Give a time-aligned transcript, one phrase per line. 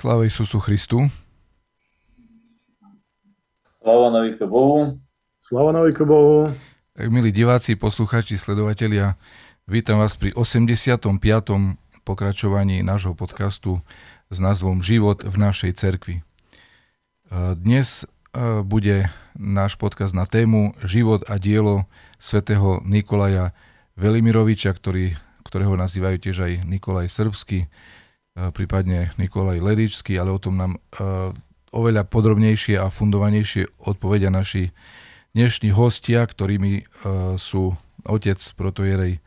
[0.00, 1.12] Sláva Isusu Christu.
[3.84, 4.96] Sláva navík Bohu.
[5.36, 6.48] Sláva navík Bohu.
[6.96, 9.20] Tak, milí diváci, poslucháči, sledovatelia,
[9.68, 11.04] vítam vás pri 85.
[12.00, 13.84] pokračovaní nášho podcastu
[14.32, 16.24] s názvom Život v našej cerkvi.
[17.60, 18.08] Dnes
[18.64, 21.84] bude náš podcast na tému Život a dielo
[22.16, 23.52] svätého Nikolaja
[24.00, 27.68] Velimiroviča, ktorý, ktorého nazývajú tiež aj Nikolaj Srbsky
[28.56, 30.72] prípadne Nikolaj Ledičský, ale o tom nám
[31.70, 34.72] oveľa podrobnejšie a fundovanejšie odpovedia naši
[35.36, 36.88] dnešní hostia, ktorými
[37.38, 39.22] sú otec protojerej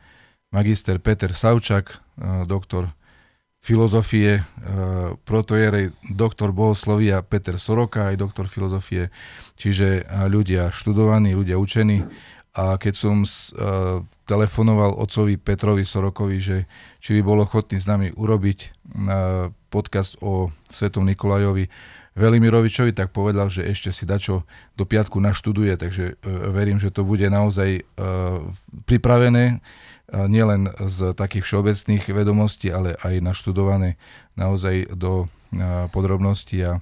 [0.52, 2.02] magister Peter Savčak,
[2.44, 2.92] doktor
[3.64, 4.44] filozofie,
[5.24, 9.08] protojerej doktor bohoslovia Peter Soroka, aj doktor filozofie,
[9.56, 12.04] čiže ľudia študovaní, ľudia učení
[12.54, 13.98] a keď som uh,
[14.30, 16.56] telefonoval otcovi Petrovi Sorokovi, že
[17.02, 21.66] či by bol ochotný s nami urobiť uh, podcast o Svetom Nikolajovi
[22.14, 24.46] Velimirovičovi, tak povedal, že ešte si dačo
[24.78, 27.82] do piatku naštuduje, takže uh, verím, že to bude naozaj
[28.86, 29.58] pripravené
[30.14, 33.98] nielen z takých všeobecných vedomostí, ale aj naštudované
[34.38, 35.26] naozaj do
[35.90, 36.78] podrobností a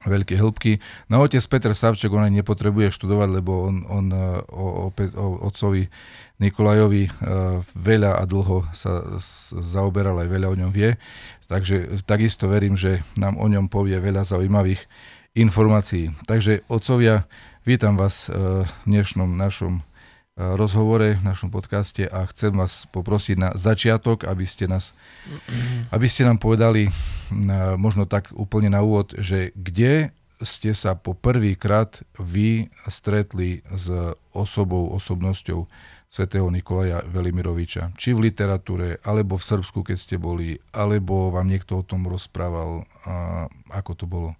[0.00, 0.80] veľké hĺbky.
[1.12, 5.26] No otec Peter Savček, on aj nepotrebuje študovať, lebo on, on e, o, o, o
[5.44, 5.92] otcovi
[6.40, 7.10] Nikolajovi e,
[7.76, 9.04] veľa a dlho sa
[9.60, 10.96] zaoberal, aj veľa o ňom vie.
[11.44, 14.88] Takže takisto verím, že nám o ňom povie veľa zaujímavých
[15.36, 16.16] informácií.
[16.24, 17.28] Takže otcovia,
[17.68, 19.84] vítam vás e, v dnešnom našom
[20.40, 24.96] rozhovore, v našom podcaste a chcem vás poprosiť na začiatok, aby ste, nás,
[25.92, 26.88] aby ste nám povedali
[27.76, 33.92] možno tak úplne na úvod, že kde ste sa po prvýkrát vy stretli s
[34.32, 35.68] osobou, osobnosťou
[36.10, 37.94] svätého Nikolaja Velimiroviča.
[37.94, 42.88] Či v literatúre, alebo v Srbsku, keď ste boli, alebo vám niekto o tom rozprával.
[43.06, 44.30] A ako to bolo?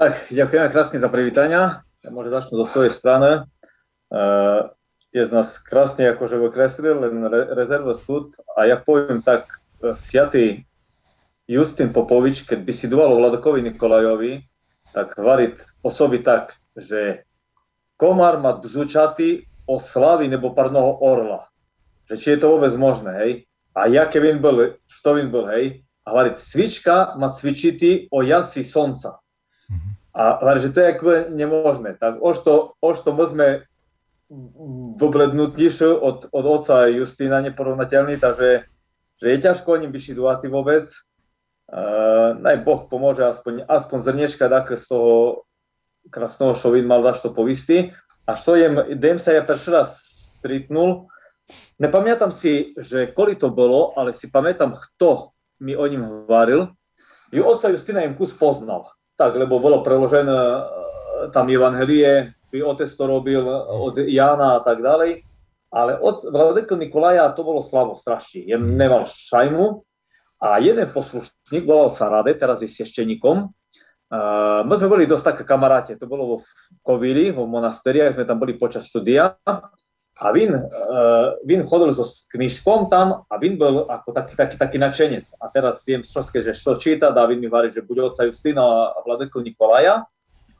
[0.00, 1.85] Tak, ďakujem krásne za privítania.
[2.06, 3.42] Ja možno začnu do svojej strany.
[4.14, 4.70] Uh,
[5.10, 9.50] je z nás krásne akože vykreslil len re, rezerva súd a ja poviem tak,
[9.82, 10.70] uh, Sviatý
[11.50, 14.46] Justin Popovič, keď by si dúval Vladokovi Nikolajovi,
[14.94, 17.26] tak variť osoby tak, že
[17.98, 21.50] komár má zúčatý o slavy nebo parného orla.
[22.06, 23.32] Že či je to vôbec možné, hej?
[23.74, 25.64] A ja keby byl, što by byl, hej?
[26.06, 29.18] A variť, svička má cvičitý o jasi sonca.
[30.16, 32.00] A hovorí, že to je ako nemožné.
[32.00, 33.68] Tak ož to, ož to môžeme
[34.96, 38.64] doblednutnejšie od, od oca Justína neporovnateľný, takže
[39.20, 40.88] že je ťažko o ním vyšidovať vôbec.
[41.66, 45.44] Uh, naj Boh pomôže aspoň, aspoň zrniečka tak z toho
[46.08, 47.92] krásneho šovin mal daš to povisti.
[48.26, 50.00] A što jem, dem sa ja prvý raz
[50.40, 51.12] stritnul,
[51.78, 56.72] nepamätám si, že koli to bolo, ale si pamätám, kto mi o ním hovoril.
[57.36, 60.60] I oca Justina jem kus poznal tak, lebo bolo preložené e,
[61.32, 65.28] tam Evangelie, otec to robil od Jana a tak ďalej.
[65.72, 68.48] ale od vladyka Nikolaja to bolo slabo strašne.
[68.48, 69.84] Ja nemal šajmu
[70.40, 73.52] a jeden poslušník, volal sa Rade, teraz je svešteníkom,
[74.06, 76.36] Uh, my sme boli dosť také kamaráte, to bolo vo
[76.86, 79.34] Kovili, v monasteri, sme tam boli počas štúdia
[80.16, 84.76] a Vin, uh, Vin chodil so knižkom tam a Vin bol ako taký, taký, taký
[84.80, 85.36] nadšenec.
[85.40, 88.96] A teraz jem šoské, že čo číta, a Vin mi hovorí, že bude oca Justina
[88.96, 90.08] a vladeku Nikolaja.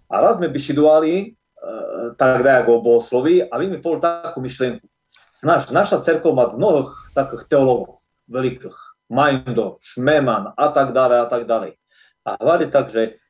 [0.06, 4.84] A raz sme bišidovali uh, tak ako bohosloví a Vin mi povedal takú myšlienku.
[5.32, 7.96] Znaš, naša cerkva má mnohých takých teologov
[8.28, 8.76] veľkých,
[9.06, 11.78] Majndo, Šmeman a tak ďalej a tak ďalej.
[12.26, 13.22] A hovorí tak, že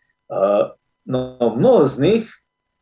[1.05, 1.19] no
[1.55, 2.25] mnoho z nich,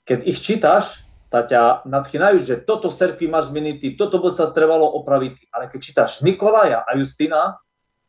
[0.06, 1.03] keď ich čítaš,
[1.34, 5.50] tak ťa nadchýnajú, že toto cerkvi máš zmeniť, toto by sa trebalo opraviť.
[5.50, 7.58] Ale keď čítaš Nikolaja a Justina,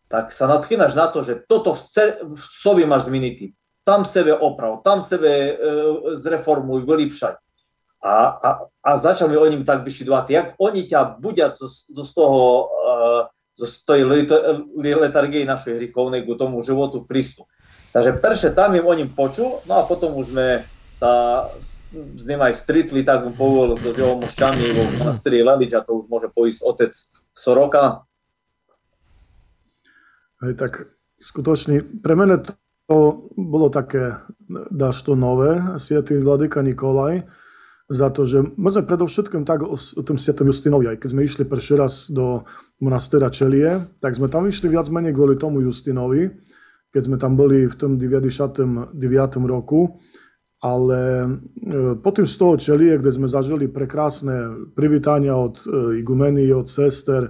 [0.06, 3.50] tak sa nadchýnaš na to, že toto v, cer- v sobi máš zmeniť.
[3.81, 5.54] Tam sebe oprav, tam sebe e,
[6.13, 7.33] zreformuj, vylepšaj.
[8.06, 8.50] A, a,
[8.86, 12.69] a začal mi o ním tak vyšidovať, jak oni ťa budia zo, zo z toho,
[12.69, 13.21] uh,
[13.57, 14.06] zo tej
[14.78, 17.50] letargie našej hrikovnej k tomu životu v Kristu.
[17.89, 21.50] Takže prvé tam im o ním počul, no a potom už sme sa
[21.95, 26.06] s aj stritli, tak mu povedal so jeho mužčami vo monasteri Lelič a to už
[26.12, 26.92] môže poísť otec
[27.31, 28.03] Soroka.
[30.44, 32.44] Hej, tak skutočne pre mene
[32.86, 34.21] to bolo také,
[34.69, 37.25] dáš to nové, sviatý Vladyka Nikolaj,
[37.86, 41.21] za to, že my sme predovšetkým tak o, o tom Sviatom Justinovi, aj keď sme
[41.21, 42.42] išli prvý raz do
[42.81, 46.33] monastera Čelie, tak sme tam išli viac menej kvôli tomu Justinovi,
[46.89, 48.97] keď sme tam boli v tom 99.
[49.45, 50.01] roku.
[50.65, 51.27] Ale e,
[52.01, 57.29] potom z toho čelie, kde sme zažili prekrásne privítania od e, igumeny, od sester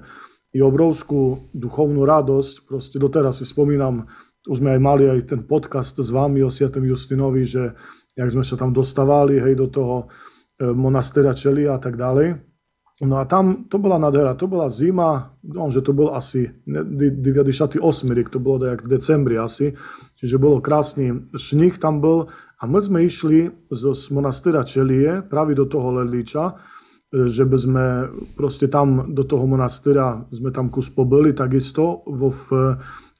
[0.55, 4.07] i obrovskú duchovnú radosť, proste doteraz si spomínam,
[4.47, 7.75] už sme aj mali aj ten podcast s vami o Sviatom Justinovi, že
[8.15, 10.07] jak sme sa tam dostávali, hej, do toho
[10.55, 12.54] e, monastera Čelia a tak ďalej.
[13.03, 17.83] No a tam to bola nádhera, to bola zima, no, že to bol asi 98
[17.83, 19.75] rok, to bolo tak v decembri asi,
[20.15, 25.67] čiže bolo krásny šnih tam bol a my sme išli zo monastera Čelie práve do
[25.67, 26.55] toho Leliča,
[27.11, 27.85] že by sme
[28.39, 32.47] proste tam do toho monastera, sme tam kus pobili takisto vo v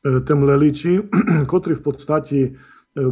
[0.03, 1.03] e, tem Leliči,
[1.51, 2.51] ktorý v podstate e,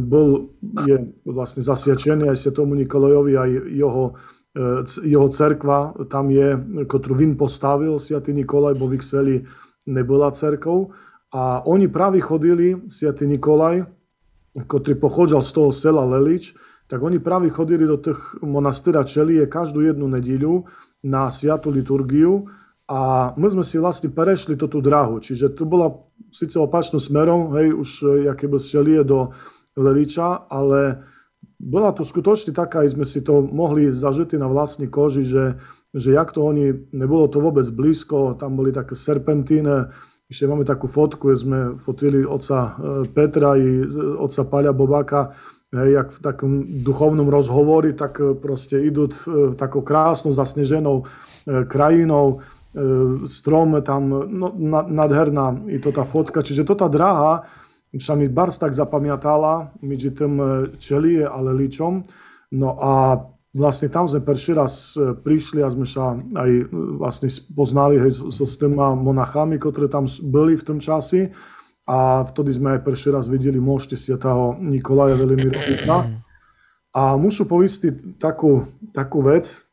[0.00, 0.56] bol,
[0.88, 0.96] je
[1.28, 4.16] vlastne zasviačený aj Svetomu Nikolajovi, aj jeho
[5.02, 6.54] jeho cerkva tam je,
[6.86, 9.36] ktorú Vin postavil, Sviatý Nikolaj, bo v Ixeli
[9.90, 10.94] nebola cerkov.
[11.34, 13.82] A oni práve chodili, Sviatý Nikolaj,
[14.54, 16.54] ktorý pochodžal z toho sela Lelič,
[16.86, 20.70] tak oni práve chodili do tých monastera Čelie každú jednu nedíľu
[21.02, 22.46] na Sviatú liturgiu
[22.86, 25.18] a my sme si vlastne prešli tú drahu.
[25.18, 25.90] Čiže to bola
[26.30, 27.90] síce opačným smerom, hej, už
[28.30, 29.32] jaké z Čelie do
[29.74, 31.02] Leliča, ale
[31.64, 35.56] bola to skutočne taká, sme si to mohli zažiť na vlastní koži, že,
[35.96, 39.88] že jak to oni, nebolo to vôbec blízko, tam boli také serpentíne,
[40.28, 42.70] ešte máme takú fotku, sme fotili oca e,
[43.08, 43.84] Petra i
[44.18, 45.36] oca Paľa Bobáka,
[45.74, 49.12] jak v takom duchovnom rozhovori, tak e, proste idú e,
[49.56, 51.08] takou krásnou zasneženou
[51.44, 52.40] krajinou,
[53.28, 54.48] strom tam, no,
[54.88, 56.40] nadherná i to tá fotka.
[56.40, 57.44] Čiže to tá dráha,
[57.94, 60.46] mi bars tak zapamiatala medzi tým e,
[60.78, 62.02] Čelie a Leličom.
[62.54, 63.22] No a
[63.54, 66.64] vlastne tam sme prvý raz e, prišli a sme sa aj e,
[66.98, 71.30] vlastne poznali hej, so, s týma monachami, ktoré tam boli v tom časi.
[71.84, 75.96] A vtedy sme aj prvý raz videli môžete svetého Nikolaja Velimiroviča.
[76.94, 79.63] A musím povedať takú, takú vec,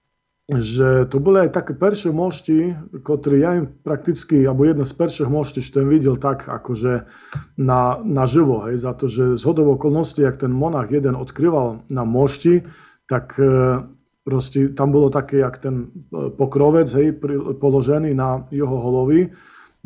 [0.52, 2.76] že to boli aj také peršie mošti,
[3.08, 7.08] ktoré ja im prakticky, alebo jedna z perších mošti, ten videl tak akože
[7.56, 11.88] na, na živo, hej, za to, že z hodov okolností, jak ten monach jeden odkryval
[11.88, 12.68] na mošti,
[13.08, 13.80] tak e,
[14.28, 17.16] proste tam bolo také, jak ten e, pokrovec, hej,
[17.56, 19.32] položený na jeho holovi,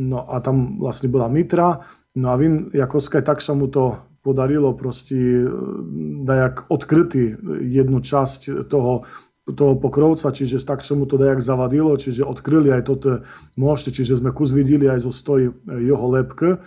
[0.01, 1.85] no a tam vlastne bola mitra,
[2.17, 5.45] no a vin, ako skaj, tak sa mu to podarilo proste e,
[6.25, 9.05] dajak odkrytý jednu časť toho
[9.45, 13.21] toho pokrovca, čiže tak sa mu to dajak zavadilo, čiže odkryli aj toto
[13.61, 16.57] môžete, čiže sme kus videli aj zo stoj jeho lepke,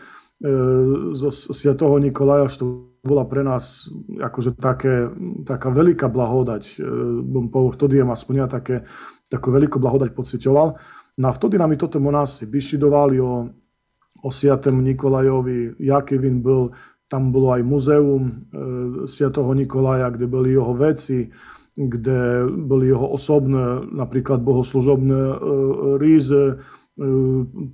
[1.13, 3.91] zo Sviatoho Nikolaja, što bola pre nás
[4.23, 5.11] akože také,
[5.43, 6.79] taká veľká blahodať.
[7.51, 8.87] Vtedy jem aspoň ja také,
[9.27, 10.79] takú veľkú blahodať pocitoval.
[11.19, 13.51] No a vtedy nám toto monási vyšidovali o,
[14.23, 16.71] o Sviatom Nikolajovi, jaký vin byl,
[17.11, 18.33] tam bolo aj muzeum e,
[19.09, 21.27] Sviatoho Nikolaja, kde boli jeho veci,
[21.79, 25.37] kde boli jeho osobné, napríklad bohoslužobné e,
[26.03, 26.55] ríze, e,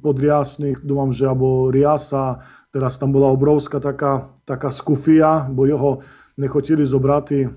[0.05, 6.05] podriasných, dúfam, že alebo riasa, teraz tam bola obrovská taká, taká skufia, bo jeho
[6.37, 7.49] nechotili zobrati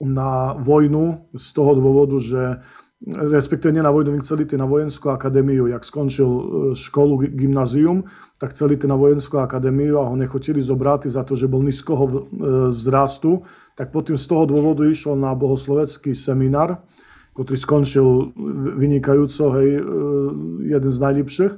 [0.00, 2.64] na vojnu z toho dôvodu, že
[3.06, 5.68] respektíve nie na vojnu, chceli na vojenskú akadémiu.
[5.68, 6.28] Jak skončil
[6.72, 8.08] školu, gymnázium,
[8.40, 12.28] tak chceli na vojenskú akadémiu a ho nechotili zobrať za to, že bol nízkoho
[12.72, 13.44] vzrastu.
[13.76, 16.80] Tak potom z toho dôvodu išiel na bohoslovecký seminár,
[17.36, 18.32] ktorý skončil
[18.78, 19.70] vynikajúco, hej,
[20.64, 21.52] jeden z najlepších.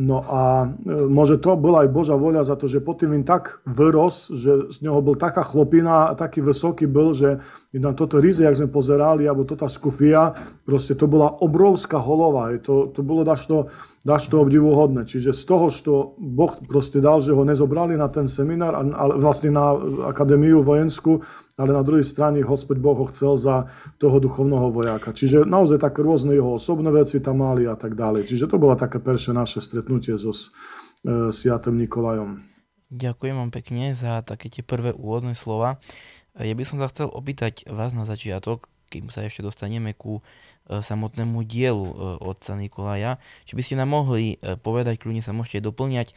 [0.00, 3.60] No a e, môže to bola aj Boža voľa za to, že potom im tak
[3.68, 7.44] vyros, že z neho bol taká chlopina taký vysoký bol, že
[7.76, 10.32] na toto rize, jak sme pozerali, alebo tota skufia,
[10.64, 12.56] proste to bola obrovská holova.
[12.64, 13.68] To, to bolo dašto,
[14.02, 15.06] dašto obdivuhodné.
[15.06, 19.54] Čiže z toho, što Boh proste dal, že ho nezobrali na ten seminár, ale vlastne
[19.54, 19.78] na
[20.10, 21.22] akadémiu vojenskú,
[21.54, 23.70] ale na druhej strane Hospod Boh ho chcel za
[24.02, 25.14] toho duchovného vojaka.
[25.14, 28.26] Čiže naozaj také rôzne jeho osobné veci tam mali a tak ďalej.
[28.26, 32.42] Čiže to bola také perše naše stretnutie so e, Siatom Nikolajom.
[32.92, 35.78] Ďakujem vám pekne za také tie prvé úvodné slova.
[36.34, 40.18] E, ja by som sa chcel opýtať vás na začiatok, kým sa ešte dostaneme ku
[40.18, 40.22] e,
[40.68, 46.14] samotnému dielu e, otca Nikolaja, či by ste nám mohli povedať, kľudne sa môžete doplňať,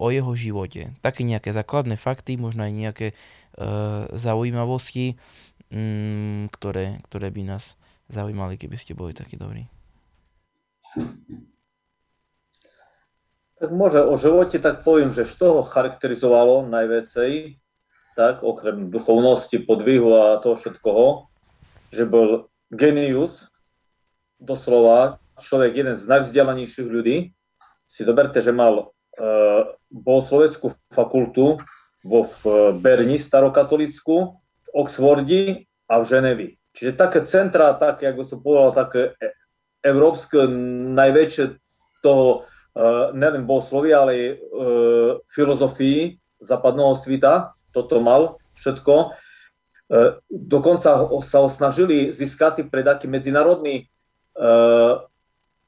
[0.00, 0.96] o jeho živote.
[1.04, 3.06] Také nejaké základné fakty, možno aj nejaké
[4.16, 5.20] zaujímavosti,
[5.68, 7.76] mm, ktoré, ktoré by nás
[8.08, 9.68] zaujímali, keby ste boli takí dobrí.
[13.60, 17.60] Tak môže o živote tak poviem, že z toho charakterizovalo najväcej,
[18.16, 21.28] tak okrem duchovnosti, podvihu a toho všetkoho,
[21.94, 23.50] že bol genius,
[24.38, 27.36] doslova človek jeden z najvzdelanejších ľudí.
[27.90, 31.58] Si zoberte, že mal uh, bohosloveckú fakultu,
[32.00, 36.48] vo v Berni starokatolicku, v Oxforde a v Ženevi.
[36.72, 39.12] Čiže také centra, tak, ako som povedal, také
[39.84, 40.48] európske
[40.96, 41.60] najväčšie
[42.00, 44.40] toho, uh, nelen bohoslovia, ale
[45.28, 49.12] filozofii západného sveta, toto mal všetko.
[49.90, 53.90] Uh, dokonca sa ho snažili získať pre taký medzinárodný
[54.38, 55.02] uh,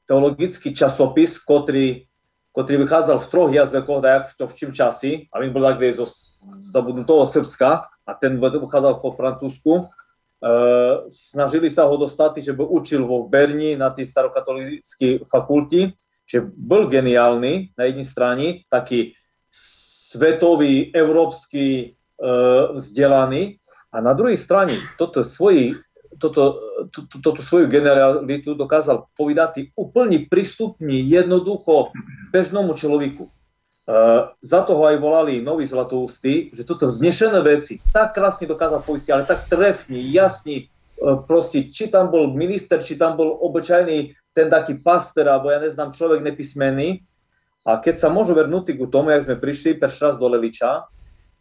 [0.06, 2.06] teologický časopis, ktorý
[2.52, 5.96] ktorý vychádzal v troch jazykoch, tak v to v čím časi, a my bol takhle
[5.96, 6.04] zo
[6.68, 9.88] zabudnutého Srbska, a ten vychádzal po francúzsku.
[10.42, 15.96] Uh, snažili sa ho dostať, že by učil vo Berni na tej starokatolíckej fakulti,
[16.28, 19.16] že bol geniálny na jednej strane, taký
[20.12, 23.61] svetový, európsky uh, vzdelaný,
[23.92, 25.76] a na druhej strane toto svoj
[26.22, 26.62] toto,
[26.94, 31.90] to, toto svoju generalitu dokázal povedať úplne prístupný, jednoducho
[32.30, 33.26] bežnomu človeku.
[33.82, 39.10] Uh, za toho aj volali noví zlatoustí, že toto vznešené veci tak krásne dokázal povedať,
[39.10, 40.70] ale tak trefne, jasne,
[41.02, 45.58] uh, proste, či tam bol minister, či tam bol obyčajný ten taký paster, alebo ja
[45.58, 47.02] neznám, človek nepísmenný.
[47.66, 50.86] A keď sa môžu vernúť k tomu, jak sme prišli prvý raz do Leviča,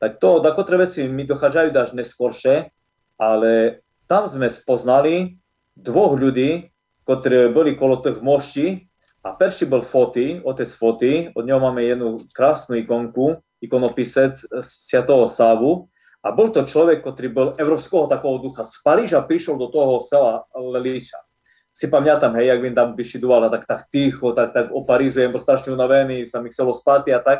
[0.01, 2.73] tak to, dakotre veci mi dochádzajú až neskôršie,
[3.21, 5.37] ale tam sme spoznali
[5.77, 6.73] dvoch ľudí,
[7.05, 8.89] ktorí boli kolo tých moští
[9.21, 14.33] a perší bol Foty, otec Foty, od neho máme jednu krásnu ikonku, ikonopisec
[14.65, 15.85] Sviatoho Sávu
[16.25, 18.65] a bol to človek, ktorý bol európskeho takého ducha.
[18.65, 21.21] Z Paríža prišiel do toho sela Leliča.
[21.69, 25.39] Si pamätám, hej, jak vím tam vyšidoval, tak, tak ticho, tak, tak o Parížu, bol
[25.39, 27.39] strašne unavený, sa mi chcelo spať a tak.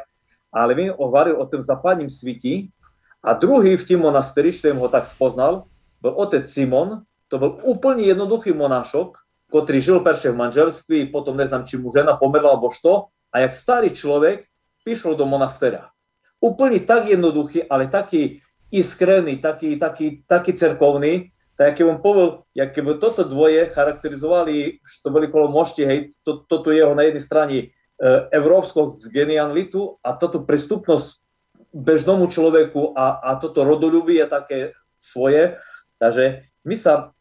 [0.51, 2.69] Ale vím, hovoril o tom západním sviti
[3.23, 5.71] a druhý v tým monasteri, čo ho tak spoznal,
[6.03, 9.15] bol otec Simon, to bol úplne jednoduchý monášok,
[9.47, 13.55] ktorý žil perše v manželství, potom neznám, či mu žena pomerla alebo što, a jak
[13.55, 14.47] starý človek
[14.83, 15.91] prišiel do monastera.
[16.43, 18.43] Úplne tak jednoduchý, ale taký
[18.73, 25.07] iskrený, taký, taký, taký cerkovný, tak keď on povedal, jak keby toto dvoje charakterizovali, to
[25.13, 27.57] boli kolo mošti, hej, to, toto jeho na jednej strane
[28.01, 31.21] e, európskou genialitu a toto prístupnosť
[31.69, 35.61] bežnomu človeku a, a toto rodolubie také svoje,
[36.01, 37.13] Takže my sa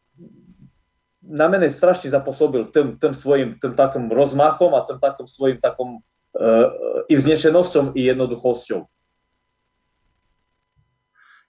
[1.21, 6.01] na mene strašne zapôsobil tým, tým svojim tým takým rozmachom a tým takým svojim takom
[6.01, 8.81] uh, i vznešenosťom i jednoduchosťou.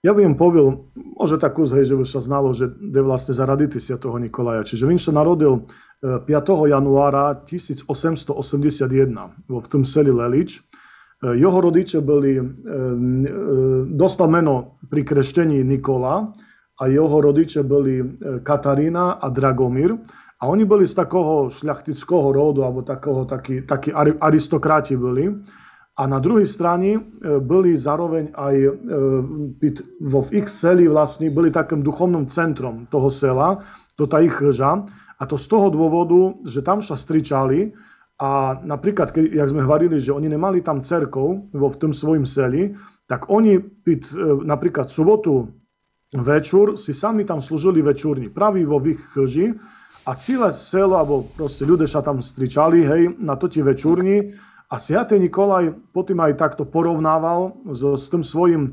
[0.03, 3.47] Ja by im povil, može takú hej, že by sa znalo, že je vlastne za
[3.47, 4.67] radity toho Nikolaja.
[4.67, 5.63] Čiže sa narodil
[6.03, 6.27] 5.
[6.27, 8.27] E, januára 1881
[9.47, 10.59] v tom seli Lelič.
[10.59, 10.61] E,
[11.39, 12.35] jeho rodiče boli,
[13.95, 16.35] dostal meno pri kreštení Nikola,
[16.79, 18.05] a jeho rodiče boli e,
[18.43, 19.93] Katarína a Dragomir.
[20.43, 25.31] A oni boli z takého šľachtického rodu, alebo takého, takí, takí aristokrati boli.
[25.93, 27.01] A na druhej strane e,
[27.37, 28.69] boli zároveň aj e,
[30.01, 33.61] vo ich seli vlastne, boli takým duchovným centrom toho sela,
[33.93, 34.89] to tá ich hrža.
[35.21, 37.77] A to z toho dôvodu, že tam sa stričali
[38.17, 42.25] a napríklad, keď, jak sme hovorili, že oni nemali tam cerkov vo v tom svojim
[42.25, 42.73] seli,
[43.05, 43.61] tak oni
[44.43, 45.53] napríklad sobotu
[46.13, 48.29] večer si sami tam slúžili večúrni.
[48.29, 49.53] Praví vo ich chrži
[50.05, 54.33] a celé selo, alebo proste ľudia sa tam stričali, hej, na to tie večúrni
[54.73, 58.71] a Sviatý Nikolaj potom aj takto porovnával so, s tým svojim e,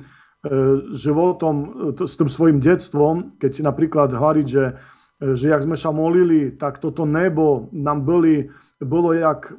[0.97, 1.55] životom,
[1.93, 4.81] e, s tým svojim detstvom, keď napríklad hovorí, že,
[5.21, 8.49] e, že jak sme sa molili, tak toto nebo nám boli,
[8.81, 9.53] bolo jak,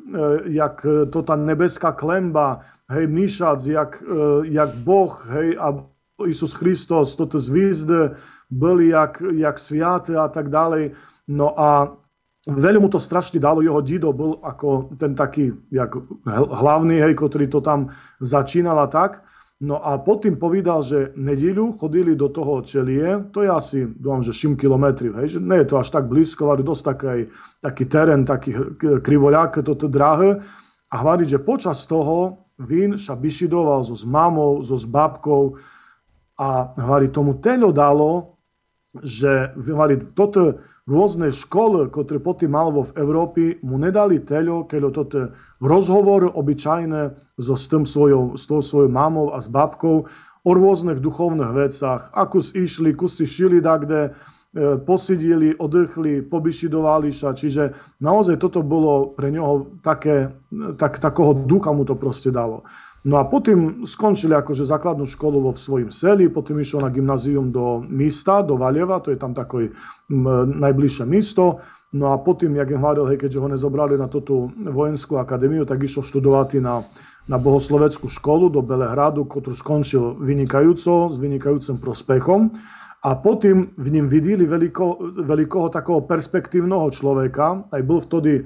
[0.49, 0.81] jak
[1.13, 4.01] to tá nebeská klemba, hej, myšac, jak,
[4.49, 5.77] jak Boh, hej, a
[6.25, 8.17] Isus Hristos, toto zvizde
[8.49, 10.97] boli jak, jak sviaté a tak ďalej.
[11.29, 12.01] No a
[12.47, 15.93] veľmi mu to strašne dalo, jeho Dido bol ako ten taký jak
[16.25, 19.21] hlavný, hej, ktorý to tam začínal a tak.
[19.61, 24.33] No a potom povedal, že nedíľu chodili do toho čelie, to je asi, dúfam, že
[24.33, 27.29] 6 kilometrov, hej, že nie je to až tak blízko, ale dosť taký,
[27.61, 30.41] taký terén, taký krivoľák, toto drahé.
[30.89, 35.61] A hovorí, že počas toho vín sa bišidoval so s mamou, so s babkou
[36.41, 38.41] a hovorí, tomu telo dalo,
[38.97, 40.57] že hovorí, toto
[40.91, 45.31] rôzne školy, ktoré potom mal v Európe, mu nedali teľo, keď toto
[45.63, 50.03] rozhovor obyčajné so s, tým svojou, s tou svojou mamou a s babkou
[50.41, 52.11] o rôznych duchovných vecach.
[52.11, 54.11] Ako si išli, kus si šili kde,
[54.51, 57.31] e, posidili, oddychli, pobyšidovali sa.
[57.31, 60.33] Čiže naozaj toto bolo pre neho také,
[60.75, 62.67] tak, takého ducha mu to proste dalo.
[63.01, 67.81] No a potom skončili akože základnú školu vo svojim seli, potom išiel na gymnázium do
[67.81, 69.73] Mista, do Valjeva, to je tam také
[70.61, 71.65] najbližšie místo.
[71.97, 75.81] No a potom, jak im hovoril, hej, keďže ho nezobrali na túto vojenskú akadémiu, tak
[75.81, 76.85] išiel študovať na,
[77.25, 82.53] na bohosloveckú školu do Belehradu, ktorú skončil vynikajúco, s vynikajúcim prospechom.
[83.01, 87.65] A potom v ním videli veľko, veľkého takého perspektívneho človeka.
[87.73, 88.45] Aj bol vtedy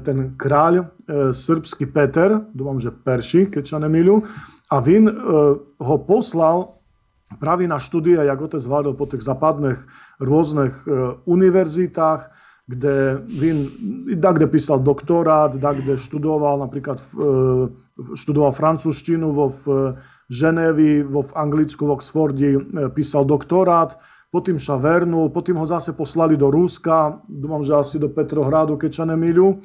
[0.00, 0.84] ten kráľ e,
[1.36, 4.24] srbský Peter, dúfam, že Perši, keď sa nemýľu,
[4.72, 5.14] a Vin e,
[5.60, 6.80] ho poslal
[7.36, 9.76] práve na štúdia, jak otec zvládol po tých západných
[10.16, 10.88] rôznych
[11.28, 12.32] univerzitách,
[12.64, 13.68] kde Vin,
[14.16, 17.04] da kde písal doktorát, da kde študoval napríklad
[18.16, 19.96] študoval francúzštinu vo v
[20.28, 22.48] Ženevi, vo v Anglicku, v Oxforde
[22.96, 28.12] písal doktorát, potom sa vernul, potom ho zase poslali do Rúska, dúfam, že asi do
[28.12, 29.64] Petrohradu, keď sa nemýľu.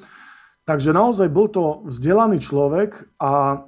[0.63, 3.59] Takže naozaj bol to vzdelaný človek a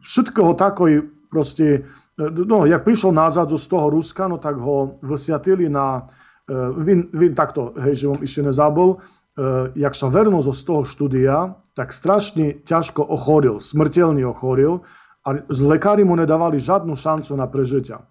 [0.00, 0.90] všetko ho takoj
[1.28, 1.84] proste,
[2.16, 6.08] no, jak prišiel nazad z toho Ruska, no tak ho vysiatili na,
[6.48, 10.62] e, vin, vin takto, hej, že on ešte nezabol, e, jak sa vernul zo z
[10.64, 14.80] toho štúdia, tak strašne ťažko ochoril, smrteľne ochoril
[15.28, 18.08] a lekári mu nedávali žiadnu šancu na prežitia.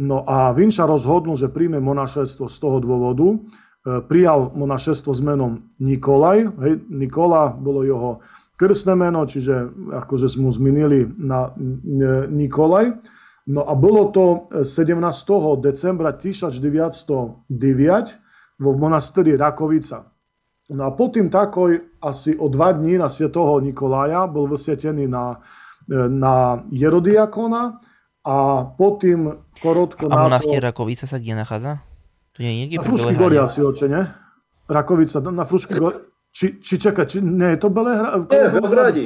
[0.00, 3.36] No a Vinča rozhodnul, že príjme monašestvo z toho dôvodu.
[3.36, 3.36] E,
[4.00, 6.56] prijal monašestvo s menom Nikolaj.
[6.56, 8.24] Hej, Nikola bolo jeho
[8.56, 11.52] krstné meno, čiže akože mu zmenili na
[12.32, 12.96] Nikolaj.
[13.52, 14.96] No a bolo to 17.
[15.60, 17.50] decembra 1909
[18.60, 20.08] vo monasteri Rakovica.
[20.70, 25.36] No a potom takoj asi o dva dní na svetoho Nikolaja bol vysvetený na,
[25.84, 27.89] e, na Jerodiakona
[28.24, 31.80] a potom korotko a na monastier Rakovica sa kde nachádza?
[32.36, 34.02] Tu nie je niekde na Frušky gori asi oče, ne?
[34.68, 35.98] Rakovica, na Frušky gori.
[36.30, 38.22] Či, či čaká, či, ne, je to Belehra?
[38.30, 39.02] Nie, v Belgrade.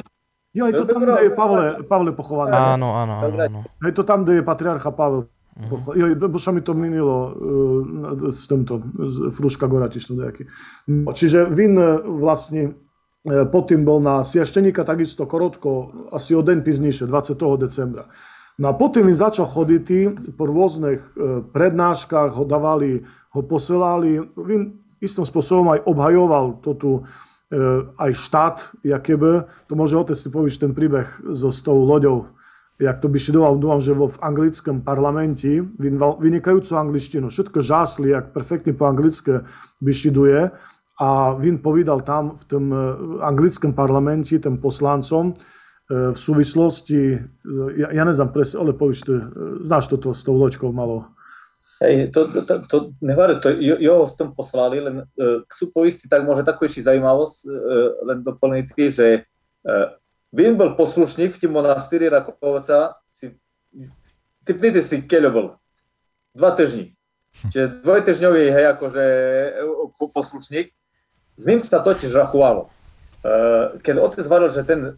[0.54, 2.54] Jo, je to tam, kde je Pavle, Pavle pochovaný.
[2.54, 3.36] Áno, áno, áno.
[3.42, 3.60] áno.
[3.82, 5.26] Je to tam, kde je patriarcha Pavel.
[5.54, 5.94] Uh-huh.
[5.94, 10.46] Jo, bo sa mi to minilo uh, s týmto, z Fruška Gora, to nejaký.
[10.90, 12.74] No, čiže Vin e, vlastne
[13.22, 17.38] e, potom bol na Siašteníka takisto korotko, asi o deň piznejšie, 20.
[17.58, 18.10] decembra.
[18.54, 19.86] No a potom začal chodiť
[20.38, 23.02] po rôznych e, prednáškach, ho dávali,
[23.34, 24.22] ho posielali.
[24.22, 27.02] On istým spôsobom aj obhajoval to tu e,
[27.98, 29.50] aj štát, jakéby.
[29.66, 32.30] To môže otec si povíš ten príbeh so s tou loďou,
[32.78, 35.62] jak to by šidoval, dúfam, že vo v anglickom parlamente,
[36.22, 39.42] vynikajúcu angličtinu, všetko žásli, jak perfektne po anglicky
[39.82, 40.54] šiduje.
[40.94, 42.78] A Vin povedal tam v tom e,
[43.18, 45.34] anglickom parlamente, tým poslancom,
[45.90, 47.18] v súvislosti, e,
[47.76, 49.24] ja, ja neznám presne, ale povíš, ty, e,
[49.60, 51.12] znáš toto s tou loďkou malo.
[51.84, 56.06] Hej, to, to, to, to nehovorím, to jo, s tom poslali, len uh, chcú poistiť,
[56.06, 57.52] tak môže takú ešte zaujímavosť, uh,
[58.08, 59.92] len doplniť, že uh,
[60.30, 63.34] Vin bol poslušník v tým monastíri Rakovca, si,
[64.46, 65.46] typnite si, keľo bol.
[66.30, 66.94] Dva týždni.
[67.50, 69.04] Čiže dvojtežňový, hej, akože
[70.14, 70.70] poslušník.
[71.34, 72.70] S ním sa totiž rachovalo.
[73.20, 74.94] Uh, keď otec varil, že ten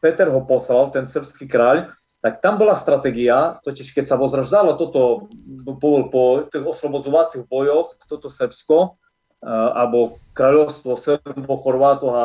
[0.00, 5.32] Peter ho poslal, ten srbský kráľ, tak tam bola stratégia, totiž keď sa vozraždalo toto
[5.80, 9.00] po, po tých oslobodzovacích bojoch, toto Srbsko,
[9.40, 12.24] eh, alebo kráľovstvo Srbo, Chorvátov a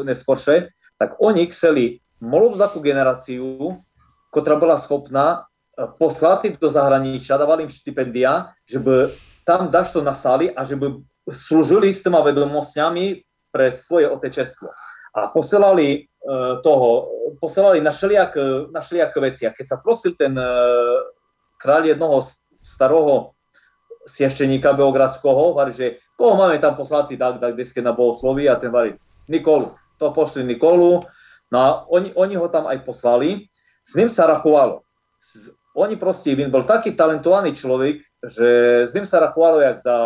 [0.00, 3.84] neskôršie, tak oni chceli malú generáciu,
[4.32, 5.44] ktorá bola schopná
[5.76, 9.12] eh, poslať do zahraničia, dávali im štipendia, že by
[9.44, 13.20] tam dašto nasali a že by slúžili s týma vedomosťami
[13.52, 14.72] pre svoje otečestvo.
[15.14, 16.10] A poselali
[16.64, 16.88] toho,
[17.36, 18.32] posielali na všelijak,
[18.72, 19.42] na všelijak veci.
[19.44, 21.04] A keď sa prosil ten uh,
[21.60, 22.24] kráľ jednoho
[22.64, 23.36] starého
[24.08, 28.72] siešteníka Beogradského, hovorí, že koho máme tam poslať, tak, tak deske na bohosloví a ten
[28.72, 28.96] varí
[29.28, 29.76] Nikolu.
[30.00, 31.04] To pošli Nikolu,
[31.52, 33.48] no a oni, oni ho tam aj poslali.
[33.84, 34.80] S ním sa rachovalo.
[35.76, 38.48] Oni proste, on bol taký talentovaný človek, že
[38.88, 39.98] s ním sa rachovalo jak za,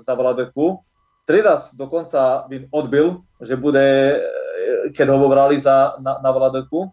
[0.00, 0.86] za Vladeku,
[1.26, 4.14] Tri raz dokonca by odbil, že bude,
[4.94, 6.90] keď ho brali za, na, na vladeku,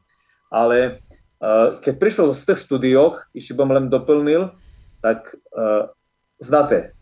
[0.53, 1.01] ale
[1.41, 4.53] uh, keď prišiel z tých štúdioch, ešte bom len doplnil,
[5.01, 5.89] tak uh,
[6.37, 6.93] znáte,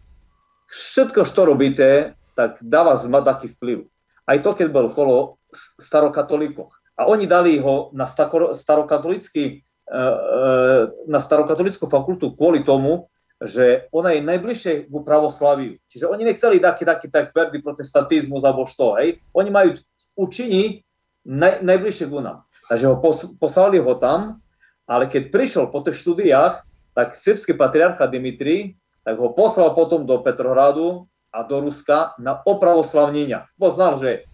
[0.71, 3.91] všetko, čo robíte, tak dáva zma taký vplyv.
[4.23, 5.41] Aj to, keď bol kolo
[5.77, 6.71] starokatolíkoch.
[6.95, 14.21] A oni dali ho na starokatolický, uh, na starokatolickú fakultu kvôli tomu, že ona je
[14.21, 15.81] najbližšie k pravoslaviu.
[15.89, 19.17] Čiže oni nechceli taký, taký tak tvrdý protestantizmus alebo što, hej.
[19.33, 19.73] Oni majú
[20.15, 20.83] učení
[21.25, 22.37] naj, najbližšie k nám.
[22.69, 24.39] Takže ho pos, poslali ho tam,
[24.87, 30.19] ale keď prišiel po tých štúdiách, tak srbský patriarcha Dimitri, tak ho poslal potom do
[30.19, 33.47] Petrohradu a do Ruska na opravoslavnenia.
[33.55, 34.27] Poznal, že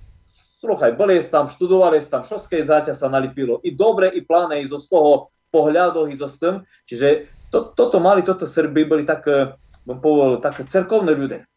[0.57, 3.61] sluchaj, boli tam, študovali tam, všetké zaťa sa nalipilo.
[3.61, 6.65] I dobre, i pláne, i zo z toho pohľadu, i zo tým.
[6.89, 9.53] Čiže to, toto mali, toto Srby boli tak, eh,
[9.87, 11.47] bom povedal, také cerkovné ľudia,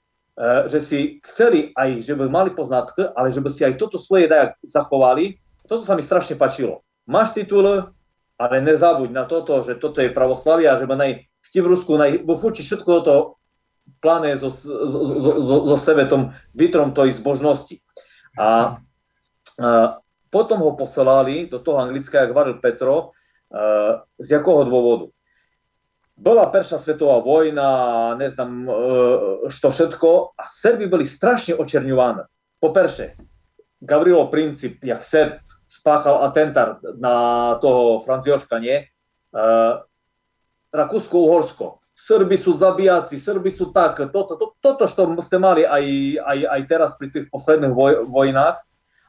[0.73, 4.25] že si chceli aj, že by mali poznatky, ale že by si aj toto svoje
[4.25, 5.37] dajak zachovali.
[5.69, 6.81] Toto sa mi strašne páčilo.
[7.05, 7.93] Máš titul,
[8.41, 12.89] ale nezabuď na toto, že toto je pravoslavia, že naj, v Rusku naj, fúči všetko
[13.05, 13.37] toto
[14.01, 17.85] pláne zo, zo, zo, zo sebe tom vitrom tej zbožnosti.
[18.41, 18.81] A,
[19.61, 19.69] a
[20.33, 23.13] potom ho poslali do toho Anglicka, jak varil Petro,
[23.53, 25.13] a, z jakého dôvodu?
[26.21, 27.69] Bola Perša svetová vojna,
[28.21, 28.69] neznám
[29.49, 32.29] što e, všetko a Serbi boli strašne očerňované.
[32.61, 33.17] Po perše,
[33.81, 38.85] Gavrilo Princip, jak Serb spáchal atentát na toho Francioška, nie?
[39.31, 39.81] Uh,
[40.75, 41.81] Rakúsko-Uhorsko.
[41.95, 45.85] Srbi sú zabijaci, Srbi sú tak, toto, to, toto, čo ste mali aj,
[46.21, 48.59] aj, aj teraz pri tých posledných voj, vojnách.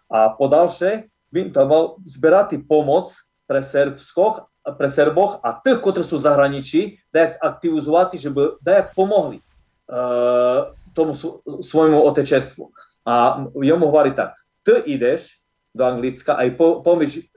[0.08, 3.12] A po dalšie, by tam mal zberať pomoc
[3.50, 8.88] pre Srbsko pre Serboch a tých, ktorí sú v zahraničí, dajak aktivizovať, že by dajak
[8.94, 9.42] pomohli
[9.90, 11.18] uh, tomu
[11.64, 12.70] svojmu otečestvu.
[13.08, 15.42] A jemu hovorí tak, ty ideš
[15.74, 17.32] do Anglicka a po, povíš,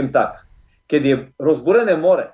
[0.00, 0.48] im tak,
[0.88, 2.32] keď je rozborené more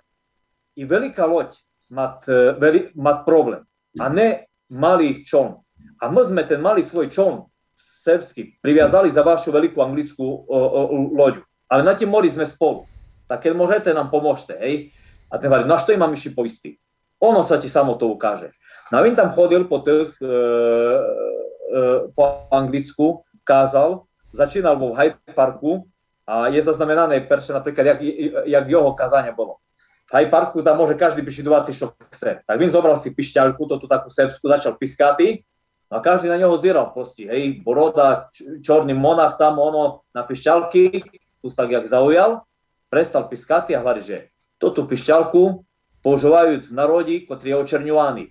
[0.78, 1.56] i veľká loď
[1.90, 2.28] mať,
[2.60, 3.62] veli, mať problém
[3.98, 5.58] a ne malý čln.
[5.96, 11.42] A my sme ten malý svoj čln srbský priviazali za vašu uh, uh, loďu.
[11.66, 12.86] Ale na tým mori sme spolu
[13.26, 14.94] tak keď môžete, nám pomôžte, hej.
[15.26, 16.78] A ten hovorí, no a što imam ešte poistý?
[17.18, 18.54] Ono sa ti samo to ukáže.
[18.94, 21.82] No a on tam chodil po tých, e, e,
[22.14, 25.90] po Anglicku, kázal, začínal vo Hyde Parku
[26.26, 27.98] a je zaznamenané perše napríklad, jak,
[28.46, 29.58] jak jeho kazanie bolo.
[30.06, 32.46] V Hyde Parku tam môže každý pišidovať, čo chce.
[32.46, 35.42] Tak on zobral si pišťalku, to tu takú sebsku, začal piskáty
[35.90, 38.30] a každý na neho zieral proste, hej, boroda,
[38.62, 41.02] čorný monach tam, ono, na pišťalky,
[41.42, 42.45] tu tak jak zaujal
[42.88, 44.16] prestal piskati a hovorí, že
[44.56, 45.66] toto pišťalku
[46.00, 48.24] používajú národi, ktorí je očerňovaní.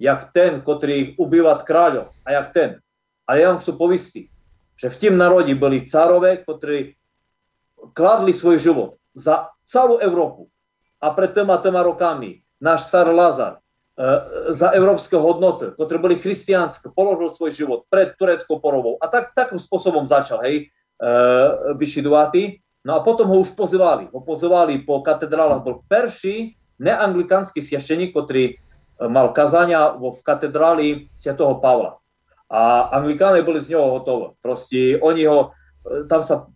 [0.00, 2.70] Jak ten, ktorý ubýva kráľov a jak ten.
[3.28, 4.26] Ale ja vám chcú povistiť,
[4.80, 6.96] že v tým národi boli cárové, ktorí
[7.92, 10.48] kladli svoj život za celú Európu.
[11.00, 13.60] A pred tými tými rokami náš car Lazar e,
[14.52, 19.00] za európske hodnoty, ktoré boli christianské, položil svoj život pred tureckou porovou.
[19.00, 20.68] A tak, takým spôsobom začal, hej,
[21.00, 21.08] e,
[21.76, 22.60] vyšidovať.
[22.80, 24.08] No a potom ho už pozývali.
[24.12, 25.60] Ho pozývali po katedrálach.
[25.60, 28.54] Bol perší neanglikánsky siašteník, ktorý e,
[29.04, 31.36] mal kazania v katedráli Sv.
[31.60, 32.00] Pavla.
[32.48, 34.32] A anglikáni boli z neho hotové.
[34.40, 35.52] Proste oni ho,
[35.84, 36.48] e, tam sa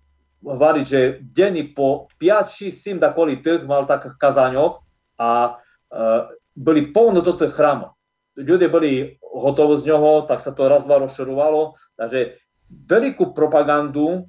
[0.44, 4.84] hovorí, že denní po 5, 6, 7 dakoli mal takých kazaňoch
[5.16, 7.56] a uh, boli polno do tých.
[8.36, 11.78] Ľudia boli hotoví z neho, tak sa to raz, dva rozširovalo.
[11.96, 12.36] Takže
[12.68, 14.28] veľkú propagandu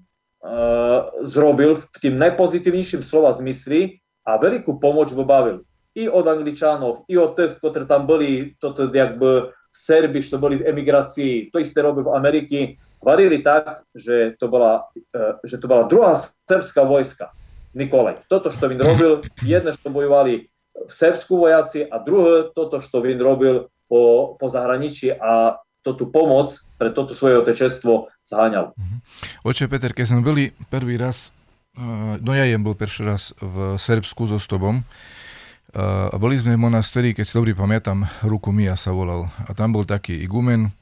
[1.26, 5.66] zrobil v tým najpozitívnejším slova zmysli a veľkú pomoc vybavil.
[5.96, 10.68] I od Angličanov, i od tých, ktorí tam boli, toto jakby Serbi, čo boli v
[10.72, 12.60] emigrácii, to isté robil v Amerike,
[13.00, 17.32] varili tak, že to bola, e, že to bola druhá srbská vojska.
[17.76, 18.24] Nikolaj.
[18.32, 23.20] Toto, čo vin robil, jedné, čo bojovali v Srbsku vojaci a druhé, toto, čo vin
[23.20, 26.50] robil po, po zahraničí a to tú pomoc
[26.82, 28.74] pre toto svoje otečestvo zháňal.
[28.74, 28.98] Mhm.
[29.46, 30.44] Oče Peter, keď sme boli
[30.74, 31.30] prvý raz,
[31.78, 36.58] eh, no ja jem bol prvý raz v Srbsku so Stobom, eh, a boli sme
[36.58, 39.30] v monasteri, keď si dobrý pamätám, Ruku Mia sa volal.
[39.46, 40.74] A tam bol taký igumen,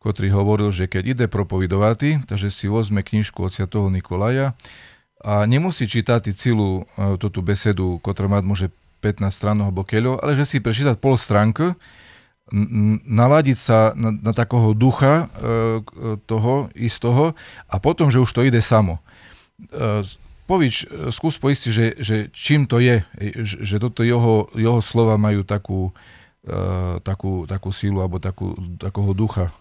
[0.00, 4.56] ktorý hovoril, že keď ide propovidovať, takže si vezme knižku od Sviatoho Nikolaja
[5.20, 8.72] a nemusí čítať celú e, túto besedu, ktorá má môže
[9.04, 11.76] 15 strán alebo keľo, ale že si prečítať pol stránku,
[13.06, 15.80] naladiť sa na, na takého ducha e,
[16.26, 17.38] toho istého
[17.70, 18.98] a potom, že už to ide samo.
[19.70, 20.02] E,
[20.50, 23.06] Povič, e, skús poistiť, že, že čím to je,
[23.46, 25.94] že, že toto jeho, jeho slova majú takú,
[26.42, 29.54] e, takú, takú sílu alebo takú, takého ducha.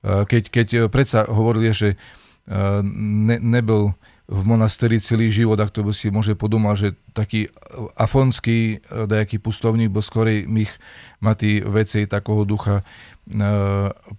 [0.00, 3.92] Eh, keď, keď eh, predsa hovorili, že eh, ne, nebyl
[4.30, 7.50] v monasteri celý život, ak to by si môže podomal, že taký
[7.98, 10.70] afonský dajaký pustovník bol skorej mých
[11.18, 12.86] matý vecej takého ducha.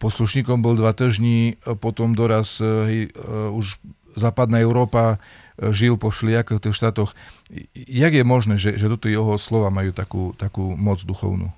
[0.04, 3.16] Poslušníkom bol dva týždni, potom doraz hej,
[3.56, 3.80] už
[4.20, 5.24] západná Európa
[5.56, 7.16] žil po všelijakých tých štátoch.
[7.74, 11.56] Jak je možné, že, že toto jeho slova majú takú, takú moc duchovnú?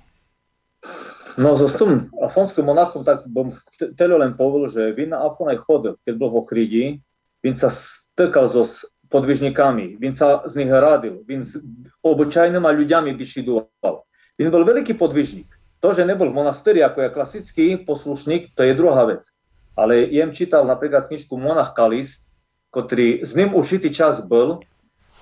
[1.34, 5.50] No so s tým afonskim monachom tak bom htelo len povedal, že vin na Afon
[5.50, 7.02] aj chodil, keď bol vo Chridi,
[7.44, 8.64] vin sa stykal so
[9.12, 11.60] podvižníkami, vin sa z nich radil, vin s
[12.00, 13.94] obyčajnými ľuďami bišidoval.
[14.40, 15.52] Vin bol veľký podvižník.
[15.84, 19.28] To, že nebol v monasteri ako je klasický poslušník, to je druhá vec.
[19.76, 22.32] Ale jem čítal napríklad knižku Monach Kalist,
[22.72, 24.64] ktorý s ním určitý čas bol,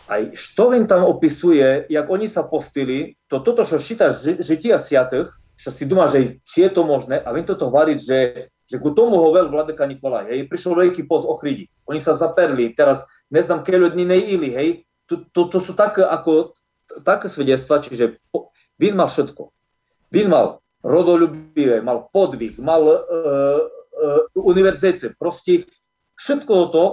[0.07, 5.29] aj što vin tam opisuje, jak oni sa postili, to toto, čo čítaš žitia siatých,
[5.59, 8.19] čo si doma, že či je to možné, a viem toto hovoriť, že,
[8.73, 13.05] že ku tomu hovoril vladeka Nikolaj, hej, prišiel veľký post ochridi, oni sa zaperli, teraz
[13.29, 14.69] neznám, keľo dní neili, hej,
[15.05, 16.57] to, to, to sú také, ako,
[17.05, 18.49] také svedectva, čiže po,
[18.81, 19.53] vín mal všetko.
[20.09, 25.69] Vín mal rodoľubivé, mal podvih, mal uh, uh, univerzity, proste
[26.17, 26.85] všetko to,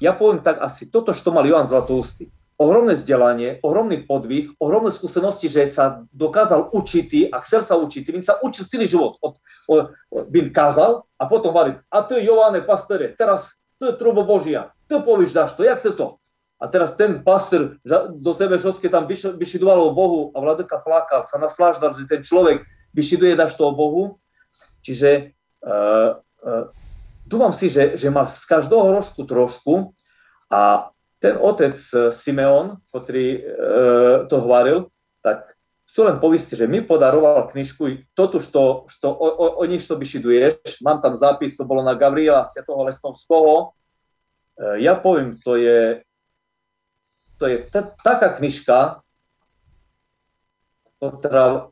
[0.00, 5.46] ja poviem tak asi, toto, čo mal Johan Zlatoustý, ohromné vzdelanie, ohromný podvih, ohromné skúsenosti,
[5.46, 8.02] že sa dokázal učiť a chcel sa učiť.
[8.10, 9.14] Vin sa učil celý život.
[9.22, 9.38] Od,
[9.70, 9.94] od,
[10.26, 14.98] vin kázal a potom hovorí, a ty Jovane, pastore, teraz to je trubo Božia, ty
[14.98, 16.18] povíš dáš to, jak chce to?
[16.58, 17.78] A teraz ten pastor
[18.18, 19.06] do sebe všetky tam
[19.38, 23.70] vyšidoval o Bohu a vladyka plakal, sa nasláždal, že ten človek vyšiduje dáš to o
[23.70, 24.18] Bohu.
[24.82, 26.66] Čiže uh, uh,
[27.22, 29.94] dúfam si, že, že má z každého rožku trošku
[30.50, 33.40] a ten otec e, Simeon, ktorý e,
[34.30, 39.46] to hovoril, tak chcú len povistiť, že mi podaroval knižku, toto, što, što, o, o,
[39.58, 43.74] o nič to vyšiduješ, mám tam zápis, to bolo na Gabriela Sviatoho Lesnovského,
[44.54, 46.06] e, ja poviem, to je,
[47.38, 49.02] to je t- taká knižka,
[51.02, 51.70] ktorá,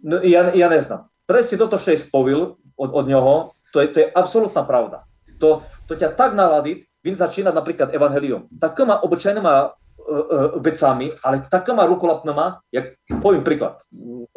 [0.00, 1.08] no, ja, ja neznám.
[1.28, 5.08] Presne toto, čo je spovil od, od ňoho, to je, to je absolútna pravda.
[5.40, 11.10] To, to ťa tak naladí, Więc zaczyna na przykład Ewangelium takoma obyczajnymi e, e, vecami,
[11.22, 13.86] ale takoma rukolapnoma, jak powiem przykład,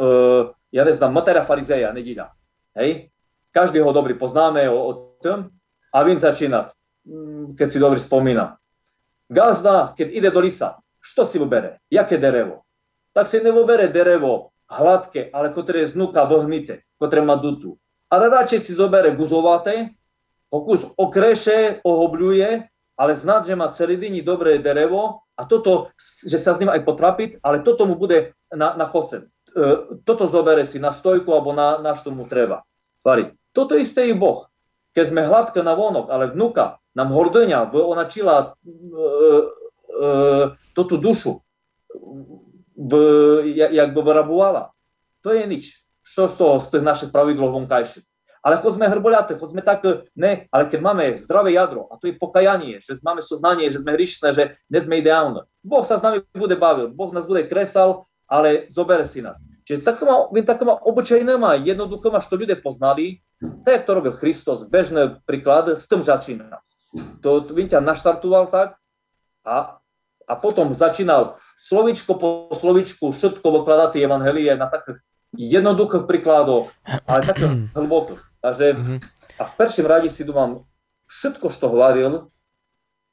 [0.02, 0.06] e,
[0.72, 2.34] ja nie znam, Matera Farizeja, niedziela,
[2.76, 3.12] hej?
[3.52, 5.50] Każdy go dobry poznamy o, o tym,
[5.92, 6.70] a więc zaczyna,
[7.08, 8.58] mm, kiedy si dobry wspomina.
[9.30, 11.80] Gazda, kiedy ide do lisa, što si ubere?
[11.92, 12.66] Jakie derevo?
[13.14, 17.78] Tak se ne ubere derevo hladke, ale które je znuka vohnite, które ma dutu.
[20.50, 22.50] Pokus okreše, ohobľuje,
[22.96, 26.88] ale znať, že má celý deň dobré derevo a toto, že sa s ním aj
[26.88, 29.28] potrapiť, ale toto mu bude na, na chose.
[29.52, 29.60] E,
[30.08, 32.64] toto zobere si na stojku alebo na, na čo mu treba.
[33.04, 33.36] Vari.
[33.52, 34.48] Toto isté i Boh.
[34.96, 38.72] Keď sme hladké na vonok, ale vnuka nám hordenia, ona čila e,
[39.92, 40.10] e,
[40.72, 41.44] toto dušu,
[42.76, 42.92] v,
[43.56, 44.72] jak by vyrabovala.
[45.24, 45.84] To je nič.
[46.06, 48.06] Čo z toho, z tých našich pravidlov vonkajších?
[48.46, 49.82] Ale chod sme hrboľaté, chod sme tak,
[50.14, 53.98] ne, ale keď máme zdravé jadro, a to je pokajanie, že máme soznanie, že sme
[53.98, 58.06] hrišné, že nie sme ideálne, Boh sa s nami bude bavil, Boh nás bude kresal,
[58.30, 59.42] ale zobere si nás.
[59.66, 63.26] Čiže taková, taková obyčajná, jednoduchá, što ľudia poznali,
[63.66, 66.62] tak, jak to robil Christos, bežný príklad, s tým začína.
[67.26, 68.78] To, vím ťa naštartoval tak
[69.44, 69.82] a,
[70.26, 75.04] a potom začínal slovičko po slovičku všetko vykladať evangelie na takých
[75.38, 76.72] jednoduchých príkladoch,
[77.08, 78.24] ale takých hlbokých.
[78.42, 78.98] Takže mhm.
[79.40, 80.64] a v prvým rade si dúmam,
[81.10, 82.28] všetko, čo hovoril,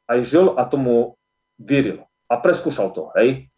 [0.09, 1.17] aj žil a tomu
[1.61, 2.05] víril.
[2.29, 3.49] A preskúšal to, hej.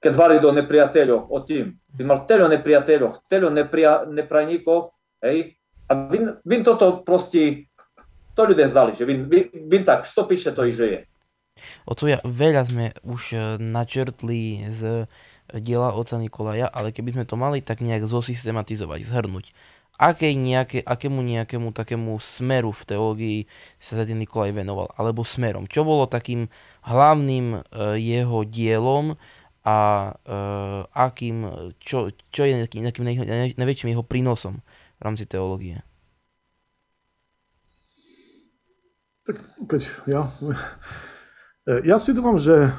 [0.00, 4.92] Keď hovorí do nepriateľov o tým, by mal teľo nepriateľov, teľo nepria, neprajníkov,
[5.24, 5.56] hej.
[5.90, 7.68] A vin, vin toto proste,
[8.32, 11.00] to ľudia zdali, že vin, vin, vin tak, čo píše, to i že je.
[12.08, 15.10] ja veľa sme už eh, načrtli z
[15.58, 19.50] diela oca Nikolaja, ale keby sme to mali tak nejak zosystematizovať, zhrnúť,
[20.00, 23.38] akej nejaké, akému nejakému takému smeru v teológii
[23.76, 25.68] sa Svetý Nikolaj venoval, alebo smerom.
[25.68, 26.48] Čo bolo takým
[26.88, 29.20] hlavným e, jeho dielom
[29.60, 30.32] a e,
[30.96, 31.36] akým,
[31.76, 34.64] čo, čo je nejakým, nejakým najväčším jeho prínosom
[34.96, 35.84] v rámci teológie?
[39.28, 39.36] Tak
[39.68, 40.22] keď ja,
[41.92, 42.72] ja si dúfam, že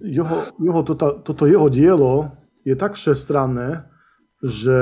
[0.00, 2.30] jeho, jeho, toto, toto jeho dielo
[2.62, 3.84] je tak všestranné,
[4.42, 4.78] že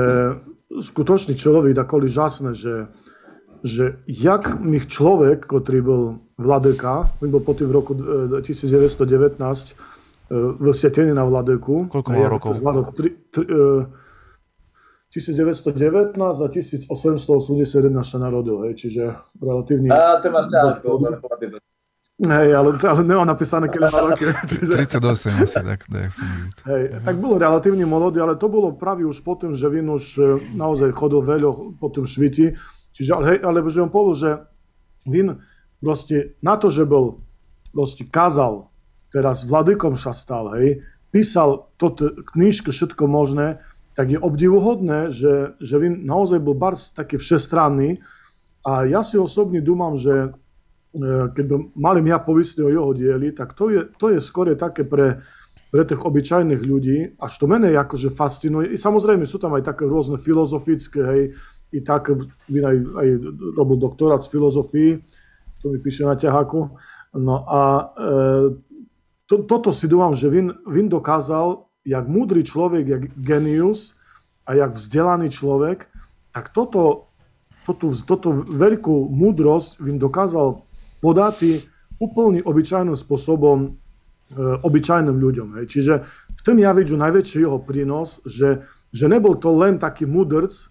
[0.71, 2.87] skutočný človek takoli žasné, že,
[3.65, 6.03] že jak mých človek, ktorý bol
[6.37, 8.95] vladyka, on bol potom v roku 1919
[10.61, 11.91] vysvetený na vladyku.
[11.91, 12.55] Koľko mal rokov?
[12.55, 13.45] Zvládol tri, tri,
[15.11, 16.87] 1919 a 1881
[17.99, 19.11] sa narodil, hej, čiže
[19.43, 19.91] relatívne...
[19.91, 20.87] A, ty máš ťahať,
[22.21, 24.29] Hej, ale, ale nemám napísané, keď má roky.
[24.49, 24.77] Čiže...
[24.77, 26.27] 38 asi, tak, tak som
[26.69, 30.21] Hej, tak bolo relatívne mladý, ale to bolo práve už potom, že vin už e,
[30.53, 32.53] naozaj chodil veľa po tom šviti.
[32.93, 34.31] Čiže, ale, hej, ale že on povedal, že
[35.09, 35.41] vin
[35.81, 37.25] proste na to, že bol
[37.73, 38.69] proste kázal,
[39.09, 43.65] teraz vladykom sa stal, hej, písal toto knižky, všetko možné,
[43.97, 47.99] tak je obdivuhodné, že, že vin naozaj bol bars taký všestranný
[48.61, 50.37] a ja si osobne dúmam, že
[51.31, 54.83] keď by mali ja povysť o jeho dieli, tak to je, to je skôr také
[54.83, 55.23] pre,
[55.71, 58.75] pre tých obyčajných ľudí, až to mene akože fascinuje.
[58.75, 61.23] I samozrejme sú tam aj také rôzne filozofické, hej,
[61.71, 63.07] i tak aj, aj
[63.55, 64.91] robil doktorát z filozofii,
[65.63, 66.75] to mi píše na ťaháku.
[67.15, 67.61] No a
[67.95, 68.09] e,
[69.31, 73.95] to, toto si dúfam, že Vin, Vin dokázal, jak múdry človek, jak genius
[74.43, 75.87] a jak vzdelaný človek,
[76.35, 77.07] tak toto,
[77.63, 80.67] toto, toto veľkú múdrosť Vin dokázal
[81.01, 81.65] podatý
[82.01, 83.69] úplne obyčajným spôsobom e,
[84.65, 85.47] obyčajným ľuďom.
[85.61, 85.65] Hej.
[85.69, 85.93] Čiže
[86.33, 90.65] v tom ja vidím najväčší jeho prínos, že, že nebol to len taký mudrc, e,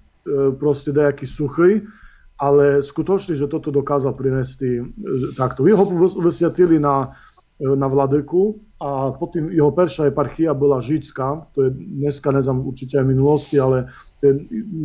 [0.58, 1.86] proste dajaký suchý,
[2.40, 4.58] ale skutočne, že toto dokázal priniesť
[5.36, 5.62] takto.
[5.62, 5.84] Vy ho
[6.18, 7.14] vysvetlili na,
[7.62, 12.98] e, na vladyku a potom jeho prvá eparchia bola žická, to je dneska, neznám určite
[12.98, 14.34] aj minulosti, ale to je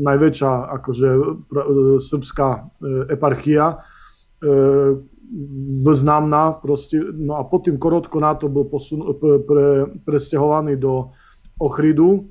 [0.03, 1.09] najväčšia akože
[2.03, 2.49] srbská
[3.07, 3.79] eparchia,
[5.85, 9.65] významná proste, no a potom korotko na to bol posun, pre, pre,
[10.05, 11.11] presťahovaný do
[11.57, 12.29] Ochridu,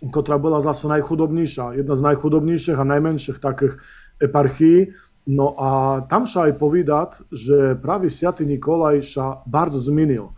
[0.00, 3.76] ktorá bola zase najchudobnejšia, jedna z najchudobnejších a najmenších takých
[4.16, 4.96] eparchií.
[5.28, 10.32] No a tam sa aj povedať, že práve Sviatý Nikolaj sa bardzo zmenil,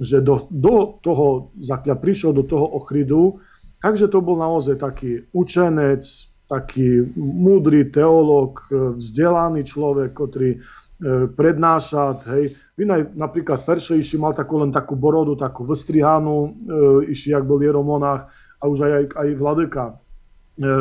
[0.00, 3.44] že do, do toho, zakľa prišiel do toho Ochridu,
[3.84, 6.00] takže to bol naozaj taký učenec,
[6.48, 10.60] taký múdry teológ, vzdelaný človek, ktorý
[11.34, 12.44] prednášať, hej.
[12.78, 12.86] Vy
[13.18, 16.50] napríklad Peršejši mal takú len takú borodu, takú vystrihanú, e,
[17.10, 18.30] išli, jak bol Jeromonách,
[18.62, 19.84] a už aj, aj Vladyka.
[19.90, 19.94] E,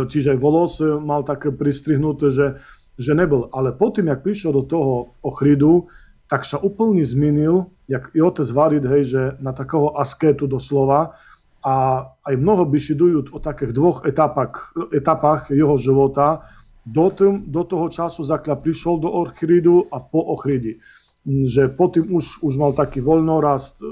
[0.06, 2.62] čiže aj volos mal také pristrihnuté, že,
[2.96, 3.50] že nebol.
[3.50, 5.90] Ale potom, jak prišiel do toho Ochridu,
[6.30, 11.18] tak sa úplne zmenil, jak i otec Varid, hej, že na takého asketu doslova,
[11.62, 16.42] a aj mnoho byšidujú o takých dvoch etapách, etapách jeho života,
[16.86, 20.82] do, tým, do toho času Zakľa prišiel do Ochridu a po Ochridi.
[21.26, 23.86] Že potom už, už mal taký voľnorast, e,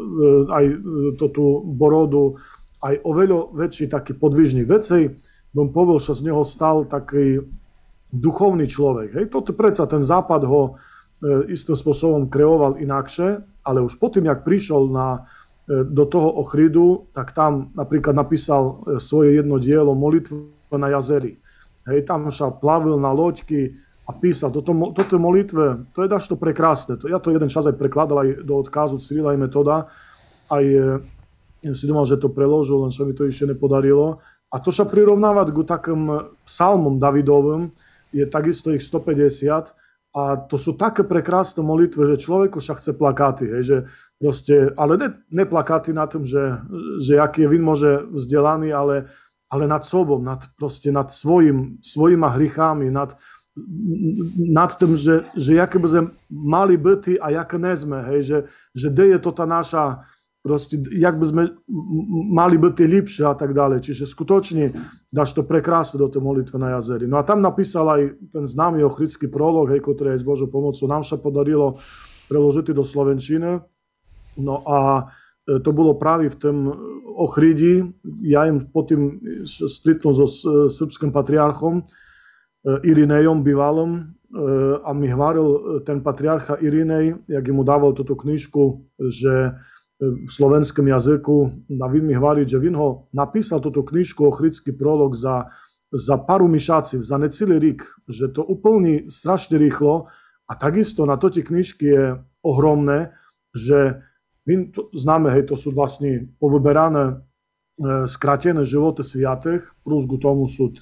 [0.50, 0.76] aj e,
[1.30, 2.42] tú borodu,
[2.82, 5.14] aj oveľa väčší taký podvižný vecej.
[5.54, 7.46] Bym povedal, že z neho stal taký
[8.10, 9.14] duchovný človek.
[9.14, 10.62] Hej, toto predsa ten západ ho
[11.22, 15.30] e, istým spôsobom kreoval inakšie, ale už potom, jak prišiel na,
[15.70, 21.38] do toho Ochridu, tak tam napríklad napísal svoje jedno dielo Molitva na jazeri
[21.90, 23.76] hej, tam sa plavil na loďky
[24.10, 26.98] a písal toto, toto molitve, to je dašto prekrásne.
[26.98, 29.90] To, ja to jeden čas aj prekladal aj do odkazu Cyrila i metoda,
[30.50, 30.86] aj e,
[31.62, 34.18] ja si dúmal, že to preložil, len sa mi to ešte nepodarilo.
[34.50, 37.70] A to sa prirovnávať ku takým psalmom Davidovým,
[38.10, 39.78] je takisto ich 150,
[40.10, 43.78] a to sú také prekrásne molitve, že človeku sa chce plakáty, hej, že
[44.18, 46.58] proste, ale ne, ne plakáty na tom, že,
[46.98, 49.06] že aký je vin môže vzdelaný, ale
[49.50, 53.18] ale nad sobou, nad, proste nad svojim, svojima hrychami, nad,
[54.38, 58.38] nad tým, že, že jaké by sme mali byty a jaké ne sme, hej, že,
[58.78, 60.06] že kde je to tá naša,
[60.40, 61.44] proste, jak by sme
[62.32, 63.84] mali byty lepšie a tak ďalej.
[63.84, 64.72] Čiže skutočne
[65.12, 67.10] dáš to prekrásne do tej molitve na jazeri.
[67.10, 70.88] No a tam napísal aj ten známy ochrický prolog, hej, ktorý aj s Božou pomocou
[70.88, 71.82] nám sa podarilo
[72.32, 73.60] preložiť do Slovenčiny.
[74.40, 75.10] No a
[75.46, 76.58] to bolo práve v tom
[77.20, 77.84] Ochridi.
[78.24, 80.26] Ja im potom stretnul so
[80.72, 81.84] srbským patriarchom e,
[82.88, 84.20] Irinejom bývalom
[84.86, 89.58] a mi hvaril ten patriarcha Irinej, jak mu dával túto knižku, že
[90.00, 91.38] v slovenskom jazyku,
[91.82, 92.78] a vin mi hvári, že vin
[93.12, 95.52] napísal túto knižku Ochridský prolog za,
[95.92, 100.08] za paru myšáciv, za necelý rík, že to úplne strašne rýchlo
[100.48, 102.04] a takisto na totie knižky je
[102.46, 103.12] ohromné,
[103.52, 104.00] že
[105.36, 107.16] hej, to sú vlastne povyberané e,
[108.10, 110.74] skratené životy sviatých, plus k tomu sú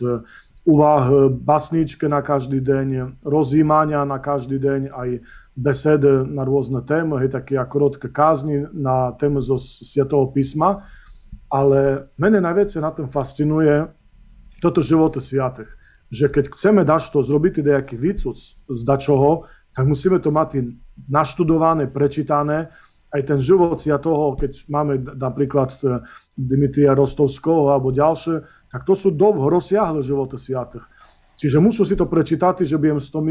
[0.67, 5.09] úvah, basničke na každý deň, rozjímania na každý deň, aj
[5.55, 10.83] besede na rôzne témy, hej, také krotké kázni na tému zo Sviatého písma.
[11.47, 13.87] Ale mene najviac na tom fascinuje
[14.59, 15.71] toto živote sviatých.
[16.11, 18.35] Že keď chceme dašto zrobiť nejaký výcud
[18.67, 20.75] z dačoho, tak musíme to mať
[21.07, 22.73] naštudované, prečítané,
[23.07, 26.03] aj ten život si toho, keď máme napríklad e,
[26.35, 30.83] Dimitria Rostovského alebo ďalšie, tak to sú dlho rozsiahle životy sviatých.
[31.37, 33.23] Čiže musím si to prečítať, že budem z toho,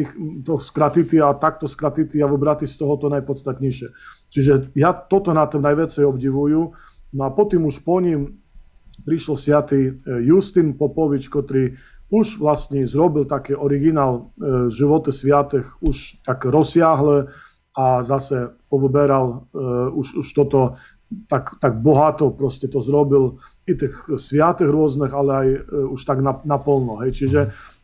[0.46, 3.88] to skratiti a takto skratiti a vybrati z toho to najpodstatnejšie.
[4.30, 6.70] Čiže ja toto na tom najviacej obdivujú.
[7.12, 8.38] No a potom už po ním
[9.02, 11.74] prišiel siatý e, Justin Popovič, ktorý
[12.06, 17.34] už vlastne zrobil také originál e, životy sviatých, už tak rozsiahle,
[17.76, 20.80] a zase povyberal uh, už, už toto
[21.28, 26.24] tak, tak bohato proste to zrobil i tých sviatých rôznych, ale aj uh, už tak
[26.24, 27.04] na, naplno.
[27.04, 27.20] Hej.
[27.20, 27.40] Čiže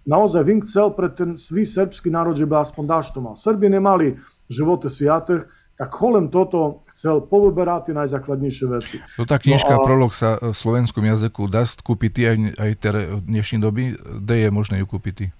[0.08, 3.36] naozaj Vink chcel pre ten svý srbský národ, že by aspoň dáš to mal.
[3.36, 4.16] Srbi nemali
[4.48, 5.44] živote sviatých,
[5.76, 8.96] tak cholem toto chcel povyberať tie najzákladnejšie veci.
[9.16, 9.84] To tá knižka no a...
[9.84, 12.70] Prolog sa v slovenskom jazyku dá kúpiť aj, aj
[13.18, 13.96] v dnešnej doby?
[13.96, 15.32] Kde je možné ju kúpiť?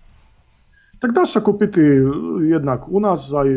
[1.02, 1.82] Tak dá sa kúpiť
[2.46, 3.50] jednak u nás, aj,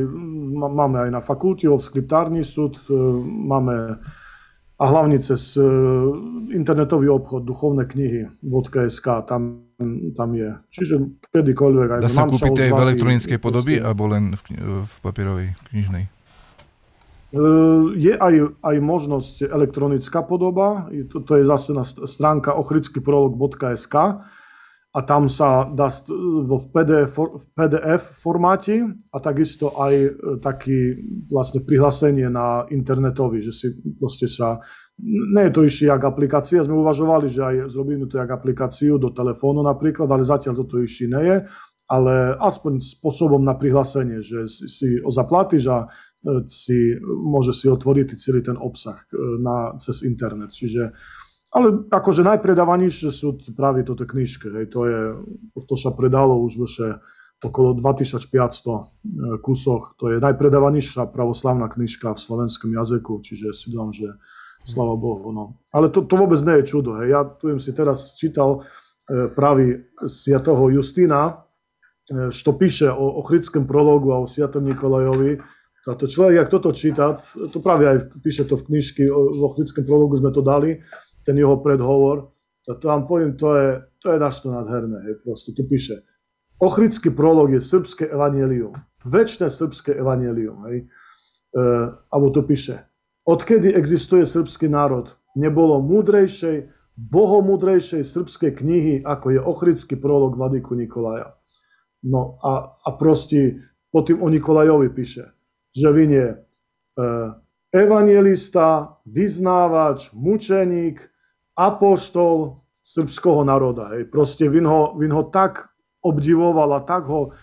[0.57, 2.97] máme aj na fakulti, v skriptárny súd, e,
[3.29, 4.01] máme
[4.75, 5.63] a hlavne cez e,
[6.51, 9.71] internetový obchod duchovné knihy.sk, tam,
[10.17, 10.51] tam je.
[10.67, 10.95] Čiže
[11.31, 11.87] kedykoľvek.
[11.95, 14.41] Aj Dá sa kúpiť aj v elektronickej podobe, alebo len v,
[14.83, 16.03] v papierovej knižnej?
[16.03, 16.09] E,
[17.95, 23.95] je aj, aj možnosť elektronická podoba, to, to je zase na stránka ochrickýprolog.sk
[24.95, 25.91] a tam sa dá
[26.47, 28.79] vo PDF, v PDF formáte
[29.11, 30.95] a takisto aj e, taký
[31.27, 33.67] vlastne prihlásenie na internetový, že si
[33.99, 34.63] proste sa,
[35.03, 39.11] nie je to ešte jak aplikácia, sme uvažovali, že aj zrobíme to jak aplikáciu do
[39.11, 41.37] telefónu napríklad, ale zatiaľ toto ešte nie je,
[41.91, 45.87] ale aspoň spôsobom na prihlásenie, že si, si zaplatíš a e,
[46.47, 50.55] si, môže si otvoriť celý ten obsah e, na, cez internet.
[50.55, 50.95] Čiže
[51.55, 54.51] ale akože najpredávanejšie sú práve toto knižky.
[54.51, 54.75] Hej.
[54.75, 55.01] To, je,
[55.63, 56.99] to sa predalo už vyše
[57.39, 58.83] okolo 2500 e,
[59.39, 59.95] kusoch.
[60.03, 64.19] To je najpredávanejšia pravoslavná knižka v slovenskom jazyku, čiže si dám, že
[64.67, 65.31] slava Bohu.
[65.31, 65.63] No.
[65.71, 66.99] Ale to, to vôbec nie je čudo.
[66.99, 67.07] Hej.
[67.15, 68.59] Ja tu si teraz čítal
[69.07, 71.47] e, práve sviatého Justina,
[72.11, 75.39] e, píše o ochrickom prologu a o sviatom Nikolajovi.
[75.87, 77.15] Táto človek, jak toto číta,
[77.53, 80.81] to práve aj píše to v knižke, v ochrickom prologu sme to dali,
[81.25, 82.31] ten jeho predhovor,
[82.65, 85.01] to, to vám poviem, to je, to je našto nadherné.
[85.05, 85.53] Hej, proste.
[85.53, 86.05] Tu píše,
[86.55, 88.73] Ochrický prolog je srbské evanielium.
[89.05, 90.63] Večné srbské evanielium.
[90.71, 90.77] Hej.
[90.81, 90.87] E,
[92.11, 92.79] alebo tu píše,
[93.27, 101.35] odkedy existuje srbský národ, nebolo múdrejšej, bohomúdrejšej srbskej knihy, ako je Ochrický prolog Vladiku Nikolaja.
[102.07, 103.59] No a, a proste
[103.91, 105.27] potom o Nikolajovi píše,
[105.75, 106.37] že vin je e,
[107.75, 111.03] evangelista, vyznávač, mučeník,
[111.55, 113.95] apoštol srbského národa.
[113.95, 114.11] Hej.
[114.13, 115.73] Proste vin ho, vin ho tak
[116.05, 117.33] obdivoval a tak ho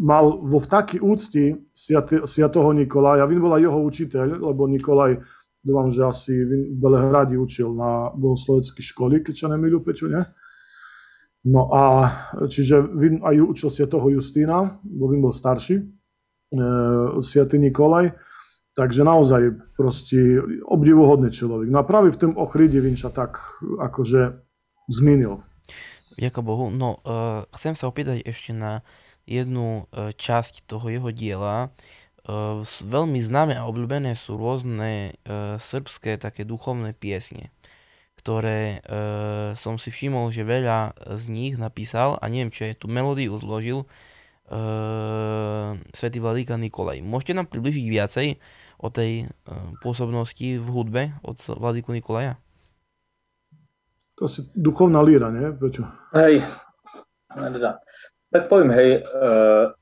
[0.00, 1.52] mal vo v taký úcti
[2.24, 3.28] Sviatého Nikolaja.
[3.28, 5.20] Vin bola jeho učiteľ, lebo Nikolaj,
[5.64, 10.20] dúfam, že asi v Belehradi učil na bohosloveckej školy, keď sa nemýlu, Peťo, ne?
[11.42, 12.06] No a
[12.46, 15.84] čiže Vin aj učil Sviatého Justína, bo Vin bol starší, e,
[17.18, 18.14] Sviatý Nikolaj.
[18.72, 21.68] Takže naozaj proste obdivuhodný človek.
[21.68, 24.40] No a práve v tom Ochride Vinča tak akože
[24.88, 25.44] zmenil.
[26.16, 26.66] Ďakujem Bohu.
[26.72, 28.80] No, uh, chcem sa opýtať ešte na
[29.28, 31.68] jednu uh, časť toho jeho diela.
[32.24, 37.52] Uh, veľmi známe a obľúbené sú rôzne uh, srbské také duchovné piesne,
[38.16, 42.88] ktoré uh, som si všimol, že veľa z nich napísal a neviem, či je tú
[42.88, 43.88] melódiu zložil uh,
[45.96, 47.00] svätý Vladíka Nikolaj.
[47.00, 48.36] Môžete nám približiť viacej
[48.82, 49.32] o tej
[49.80, 52.36] pôsobnosti v hudbe od Vladiku Nikolaja?
[54.20, 55.48] To asi duchovná líra, nie?
[55.56, 55.88] Prečo?
[56.12, 56.44] Hej,
[58.28, 59.72] tak poviem, hej, uh,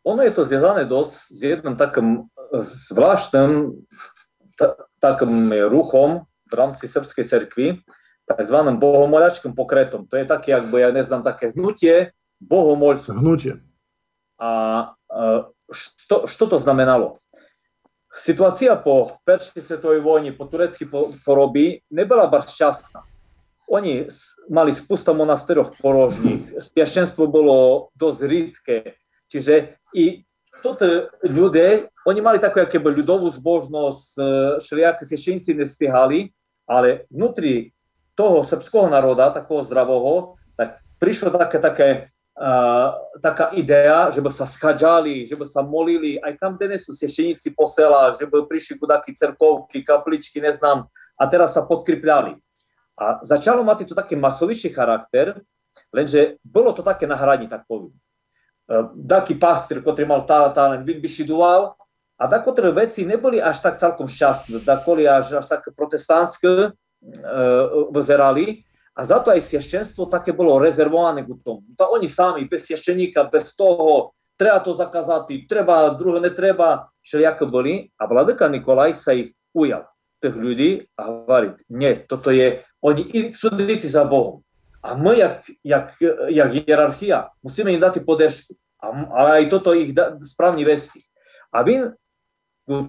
[0.00, 2.24] ono je to zviazané dosť s jedným takým
[2.62, 3.76] zvláštnym
[4.56, 7.66] t- takým ruchom v rámci srbskej cerkvy,
[8.24, 10.08] takzvaným bohomoľačkým pokretom.
[10.08, 13.18] To je také, ak by, ja neznám, také hnutie bohomolcov.
[13.18, 13.60] Hnutie.
[14.38, 14.50] A
[15.08, 17.16] uh, što, što to znamenalo?
[18.16, 20.88] Situacija po Perškej svetovej vojni, po tureckej
[21.24, 23.04] porobi nebola bar šťastná.
[23.68, 24.06] Oni
[24.48, 28.76] mali spusta monasteroch porožných, stiašenstvo bolo dosť rýdke,
[29.26, 30.22] čiže i
[30.62, 34.22] toto ľudia, oni mali takú akéby ľudovú zbožnosť, e,
[34.62, 36.32] všelijaké svešenci nestihali,
[36.64, 37.76] ale vnútri
[38.16, 41.88] toho srbského národa, takého zdravého, tak prišlo také, také
[42.36, 46.92] uh, taká idea, že by sa schadžali, že by sa molili, aj tam dnes sú
[46.92, 50.84] svešteníci po selách, že by prišli kudaky cerkovky, kapličky, neznám,
[51.16, 52.36] a teraz sa podkripľali.
[52.96, 55.40] A začalo mať to taký masovičný charakter,
[55.92, 57.92] lenže bolo to také na hraní, tak poviem.
[58.68, 61.74] Uh, taký pastýr, ktorý mal tá talent, vyšidoval
[62.16, 66.72] a takotre veci neboli až tak celkom šťastné, takoli až, až tak protestantské,
[67.92, 68.65] vyzerali
[68.96, 71.68] a za to aj sieštenstvo také bolo rezervované k tomu.
[71.76, 77.92] To oni sami, bez siešteníka, bez toho, treba to zakázať, treba, druhé netreba, všelijako boli.
[78.00, 79.84] A vladyka Nikolaj sa ich ujal,
[80.16, 84.40] tých ľudí, a hovorí, nie, toto je, oni chcú ísť za Bohom.
[84.80, 85.86] A my, jak, jak,
[86.32, 88.56] jak hierarchia, musíme im dať podržku.
[88.80, 91.04] A, a aj toto ich da, správne vesti.
[91.52, 91.60] A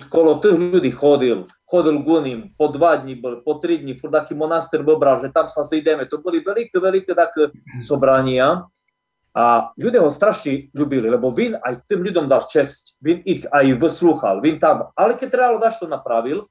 [0.10, 4.34] kolo tých ľudí chodil, chodil k ním, po dva dní, po tri dní, furt taký
[4.34, 6.10] monastér Bobra, že tam sa zídeme.
[6.10, 8.66] To boli veľké, veľké také sobrania.
[9.38, 13.70] A ľudia ho strašne ľubili, lebo vín aj tým ľuďom dal čest, vín ich aj
[13.78, 16.42] vyslúchal, vín tam, ale keď trebalo daš to napravil,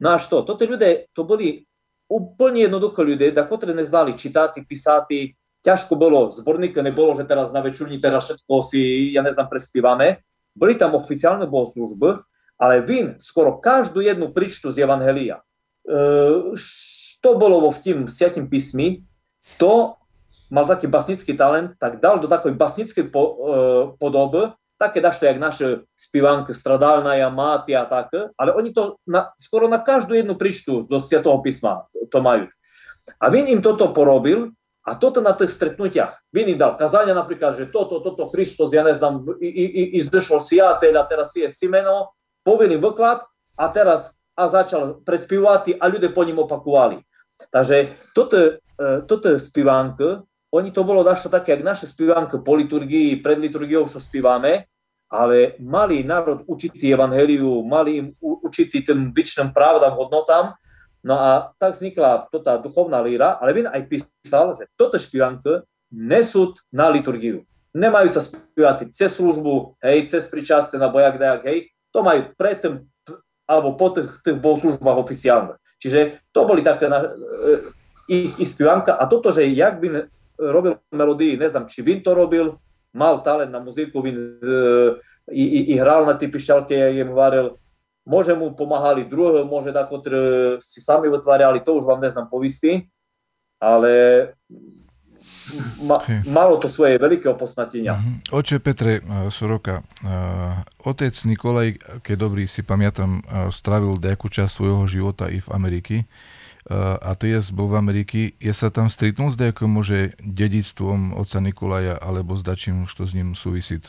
[0.00, 1.68] no až to, to ľudia, to boli
[2.08, 7.60] úplne jednoduché ľudia, da ktoré neznali čítať, písať, ťažko bolo, zborníka nebolo, že teraz na
[7.60, 10.24] večurni teraz všetko si, ja neznám, prespívame.
[10.56, 12.24] Boli tam oficiálne bohoslužby,
[12.60, 15.40] ale vin skoro každú jednu príčtu z Evangelia,
[17.20, 19.08] to bolo vo v tým siatím písmi,
[19.56, 19.96] to
[20.52, 23.24] mal taký basnický talent, tak dal do takej basnickej po,
[23.96, 29.68] podoby, také dašto, jak naše spívanky Stradálna, Máty a tak, ale oni to na, skoro
[29.68, 32.48] na každú jednu príčtu zo Sviatého písma to majú.
[33.20, 34.48] A Vin im toto porobil
[34.80, 36.32] a toto na tých stretnutiach.
[36.32, 39.98] Vin im dal kazania napríklad, že toto, toto Kristus, ja neznám, i, i, i, i
[40.00, 42.16] zešol siateľ a teraz je Simeno,
[42.50, 43.22] povinný vklad
[43.54, 46.98] a teraz a začal prespívať a ľudia po ním opakovali.
[47.54, 48.58] Takže toto,
[49.06, 54.02] toto spívánky, oni to bolo dašto také, jak naše spívánky po liturgii, pred liturgiou, čo
[54.02, 54.66] spívame,
[55.06, 60.58] ale mali národ učitý evangeliu, mali im učitý tým vyčným pravdám, hodnotám,
[61.06, 65.62] no a tak vznikla tá duchovná líra, ale vin aj písal, že toto špívánky
[65.94, 67.46] nesú na liturgiu.
[67.70, 72.86] Nemajú sa spívať cez službu, hej, cez pričaste, alebo jak dajak, hej, to majú predtým
[73.50, 75.58] alebo po tých, tých bohoslužbách oficiálne.
[75.82, 77.10] Čiže to boli také na, e,
[78.06, 80.06] ich, ich spievanka a toto, že jak by
[80.38, 82.62] robil melódii, neznám, či Vin to robil,
[82.94, 84.54] mal talent na muziku, Vin e,
[85.34, 87.58] i, i, i hral na tej pišťalke, ja im varil,
[88.06, 89.98] môže mu pomáhali druhé, môže tako,
[90.62, 92.86] si sami vytvárali, to už vám neznám povisty,
[93.58, 93.92] ale
[95.82, 97.96] ma, malo to svoje veľké opodstatnenia.
[97.96, 98.40] Uh-huh.
[98.40, 104.50] Oče Petre uh, Soroka, uh, otec Nikolaj, keď dobrý si pamätám, uh, stravil nejakú časť
[104.50, 105.96] svojho života i v Ameriky.
[106.68, 108.20] Uh, a to je bol v Ameriky.
[108.38, 113.16] Je sa tam stretnul s nejakým môže dedictvom oca Nikolaja alebo s dačím, čo s
[113.16, 113.80] ním súvisí?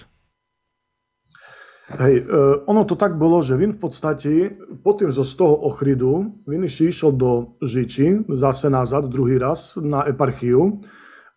[1.91, 2.23] Hej,
[2.71, 7.11] ono to tak bolo, že Vin v podstate potom zo z toho Ochridu, Vin išiel
[7.11, 10.79] do Žiči, zase nazad, druhý raz, na eparchiu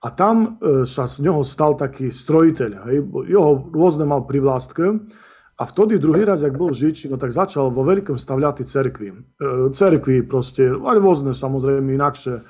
[0.04, 2.70] a tam e, sa z neho stal taký strojiteľ.
[2.92, 2.96] Hej.
[3.24, 5.00] Jeho rôzne mal privlastky.
[5.54, 9.08] A vtedy druhý raz, jak bol v Žiči, no tak začal vo veľkom stavľať cerkvy.
[9.08, 9.16] E,
[9.72, 12.42] cerkvy proste, aj rôzne samozrejme inakšie e,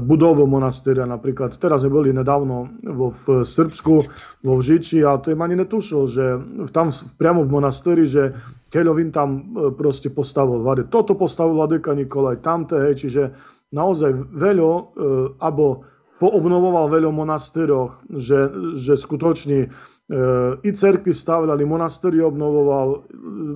[0.00, 1.60] budovy monastíria napríklad.
[1.60, 3.94] Teraz sme boli nedávno vo, v Srbsku,
[4.40, 6.24] vo Žiči a to im ani netušil, že
[6.72, 6.88] tam
[7.20, 8.32] priamo v monastíri, že
[8.72, 9.28] Keľovin tam
[9.76, 10.60] proste postavil.
[10.88, 13.22] Toto postavil Vladyka Nikolaj, tamte, hej, čiže
[13.72, 14.72] naozaj veľo,
[15.40, 19.68] abo poobnovoval veľa monastyroch, že, že skutočne e,
[20.66, 22.98] i cerkvy stavljali, monastíry obnovoval, e,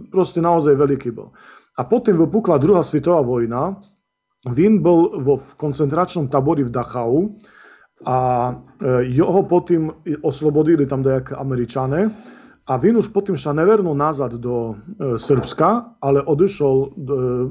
[0.08, 1.34] proste naozaj veľký bol.
[1.76, 3.82] A potom vypukla druhá svetová vojna,
[4.42, 7.38] Vin bol vo, v koncentračnom tabori v Dachau
[8.02, 8.18] a
[8.50, 8.52] e,
[9.10, 12.10] jeho potom oslobodili tam nejaké Američane
[12.66, 14.78] a Vin už potom sa nevernul nazad do
[15.18, 16.76] Srbska, ale odišol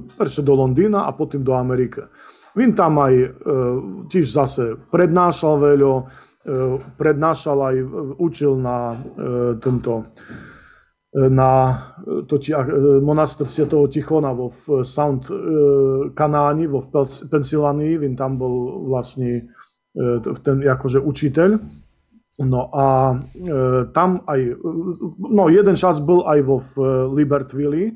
[0.08, 2.08] e, do Londýna a potom do Ameriky.
[2.56, 3.28] Vin tam aj e,
[4.12, 6.04] tiež zase prednášal veľa, e,
[7.00, 7.86] prednášal aj, e,
[8.20, 8.96] učil na
[9.64, 10.12] tento
[11.12, 11.76] na
[12.32, 12.40] to,
[13.04, 15.28] monaster Svetého Tichona vo v Sound
[16.16, 16.88] Kanáni, vo v
[17.28, 19.52] Pensylvánii, Vin tam bol vlastne
[20.40, 21.60] ten akože učiteľ.
[22.48, 23.20] No a
[23.92, 24.56] tam aj,
[25.20, 26.74] no jeden čas bol aj vo v
[27.12, 27.92] Libertville,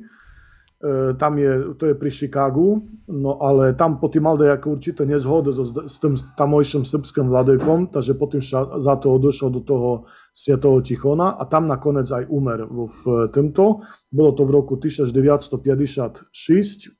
[1.16, 5.64] tam je, to je pri Chicagu, no ale tam potom mal nejakú určité nezhody so,
[5.64, 8.44] s tým tamojším srbským vladekom, takže potom
[8.76, 10.04] za to odošol do toho
[10.36, 13.88] Sviatého Tichona a tam nakoniec aj umer v tomto.
[14.12, 16.92] Bolo to v roku 1956, 16.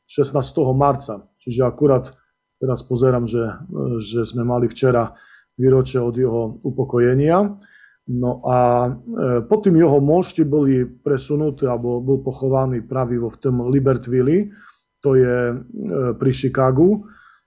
[0.73, 2.17] marca, čiže akurát
[2.57, 3.61] teraz pozerám, že,
[4.01, 5.13] že sme mali včera
[5.61, 7.61] výročie od jeho upokojenia.
[8.07, 8.87] No a
[9.51, 14.55] potom jeho mošti boli presunuté, alebo bol pochovaný pravivo v tom Libertville,
[15.03, 15.59] to je
[16.15, 17.03] pri Chicagu.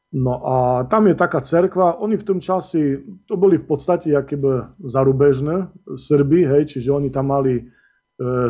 [0.10, 2.98] No a tam je taká cerkva, oni v tom časi,
[3.30, 7.64] to boli v podstate akéby zarubežné Srby, hej, čiže oni tam mali e,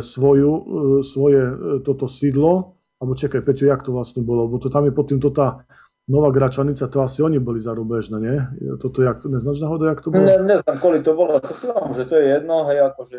[0.00, 0.62] svoju, e,
[1.04, 1.54] svoje e,
[1.84, 5.28] toto sídlo, alebo čakaj, Peťo, jak to vlastne bolo, lebo to tam je pod týmto
[5.36, 5.68] tá
[6.10, 8.36] Nová Gračanica, to asi oni boli zarubežné, nie?
[8.82, 10.26] Toto, jak, neznáš náhodou, jak to bolo?
[10.26, 13.16] Ne, neznám, koľko to bolo, to si vám, že to je jedno, hej, akože...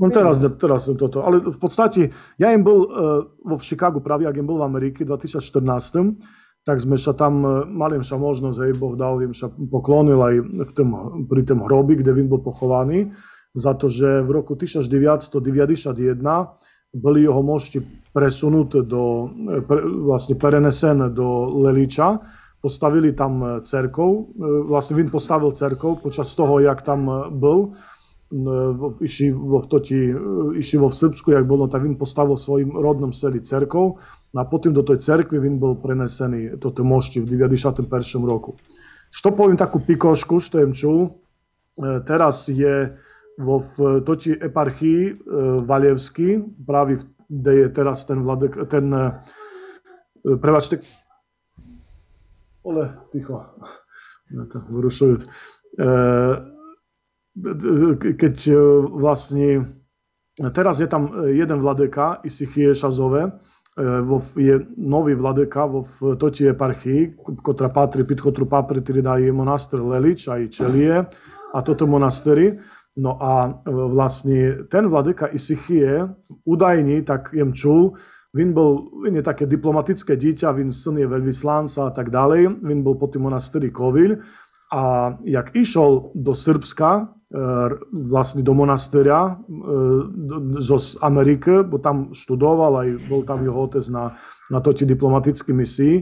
[0.00, 4.30] No teraz, teraz toto, ale v podstate, ja im bol uh, vo v Chicagu práve,
[4.30, 6.22] ak im bol v Amerike v 2014,
[6.62, 10.20] tak sme sa tam, e, mali im sa možnosť, hej, Boh dal im sa poklonil
[10.20, 10.34] aj
[10.68, 10.88] v tom,
[11.24, 13.16] pri tom hrobi, kde vin bol pochovaný,
[13.56, 16.20] za to, že v roku 1991
[16.92, 17.80] boli jeho mošti
[18.10, 19.30] presunuté do,
[19.66, 22.18] pre, vlastne prenesené do Leliča,
[22.60, 24.36] postavili tam cerkov,
[24.68, 27.72] vlastne Vin postavil cerkov počas toho, jak tam byl,
[29.00, 29.98] išli vo, v toti,
[30.54, 33.98] išli vo v Srbsku, jak bolo, tak Vin postavil v rodnom seli cerkov
[34.36, 37.90] a potom do tej cerkvy Vin bol prenesený toto mošti v 91.
[38.22, 38.54] roku.
[39.10, 41.10] Što poviem takú pikošku, što jem čul,
[42.06, 42.94] teraz je
[43.40, 45.12] vo v toti eparchii e,
[45.64, 49.06] Valievsky, práve kde je teraz ten vladek, ten, e,
[50.36, 50.84] prebačte,
[52.62, 53.40] ole, ticho,
[54.68, 55.14] vyrušujú.
[55.16, 55.24] E,
[58.14, 58.36] keď
[58.92, 59.64] vlastne,
[60.52, 63.40] teraz je tam jeden vladeka, Isichie Šazove,
[64.36, 70.26] je nový vladeka vo v toti eparchii, ktorá patrí Pitchotru Papri, teda je monaster Lelič
[70.28, 71.06] aj Čelie
[71.54, 72.58] a toto monastery.
[72.98, 76.10] No a e, vlastne ten vladyka Isichie,
[76.42, 77.94] údajný, tak jem čul,
[78.30, 82.86] Vin bol, vin je také diplomatické dieťa, vin syn je veľvyslanca a tak ďalej, vin
[82.86, 84.22] bol potom monastýri Kovilj
[84.70, 86.90] a jak išiel do Srbska,
[87.26, 87.42] e,
[87.90, 94.14] vlastne do monastéria e, zo Ameriky, bo tam študoval, aj bol tam jeho otec na,
[94.46, 95.96] na toti diplomatickej misii,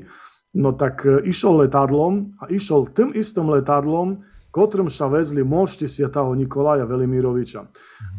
[0.60, 4.20] no tak išiel letadlom a išiel tým istým letadlom,
[4.58, 7.70] kotrem sa vezli môžte sviatého Nikolaja Velimiroviča.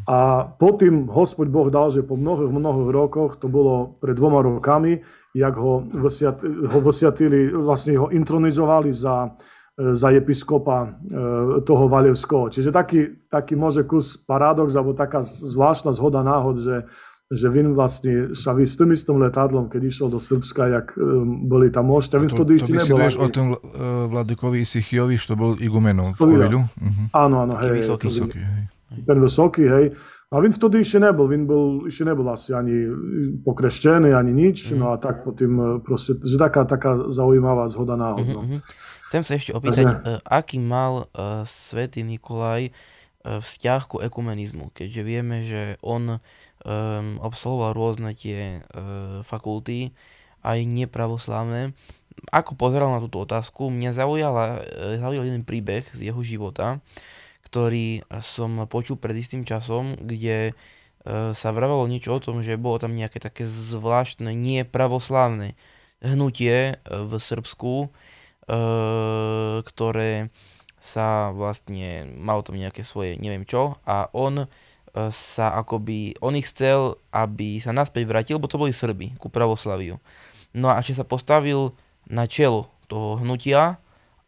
[0.08, 5.04] A potom Hospod Boh dal, že po mnohých, mnohých rokoch, to bolo pred dvoma rokami,
[5.36, 9.36] jak ho, vysiat, ho vysiatili, vlastne ho intronizovali za,
[9.76, 10.90] za episkopa e,
[11.68, 12.48] toho Valevského.
[12.48, 16.88] Čiže taký, taký môže kus paradox, alebo taká zvláštna zhoda náhod, že
[17.30, 21.46] že Vin vlastne sa vy s tým istým letadlom, keď išiel do Srbska, jak um,
[21.46, 22.98] boli tam môžte, Vin vtedy ešte nebol.
[23.06, 26.66] To o tom uh, Vladykovi Sichiovi, čo bol igumenom v Kovilu?
[26.66, 27.06] Uh-huh.
[27.14, 27.86] Áno, áno, hej.
[27.86, 28.64] Vysoký, vysoký, hej.
[29.06, 29.86] Ten vysoký, hej.
[30.30, 32.90] A Vin vtedy ešte nebol, Vin bol, ešte nebol asi ani
[33.46, 34.78] pokreštený, ani nič, mm.
[34.82, 38.26] no a tak potom e, proste, že taká, taká zaujímavá zhoda náhod.
[38.26, 38.62] Uh-huh, uh-huh.
[39.10, 40.22] Chcem sa ešte opýtať, Takže...
[40.26, 46.22] aký mal uh, svätý Nikolaj uh, vzťah ku ekumenizmu, keďže vieme, že on
[46.66, 49.96] um, absolvoval rôzne tie uh, fakulty,
[50.44, 51.76] aj nepravoslavné.
[52.32, 56.84] Ako pozeral na túto otázku, mňa zaujala, e, zaujal jeden príbeh z jeho života,
[57.48, 60.52] ktorý som počul pred istým časom, kde
[61.32, 65.56] sa vravalo niečo o tom, že bolo tam nejaké také zvláštne, nepravoslavné
[66.04, 67.88] hnutie v Srbsku,
[69.64, 70.12] ktoré
[70.84, 76.50] sa vlastne, malo tam nejaké svoje neviem čo a on E, sa akoby, on ich
[76.50, 80.02] chcel, aby sa naspäť vrátil, lebo to boli Srby ku pravoslaviu.
[80.54, 81.78] No a že sa postavil
[82.10, 83.78] na čelo toho hnutia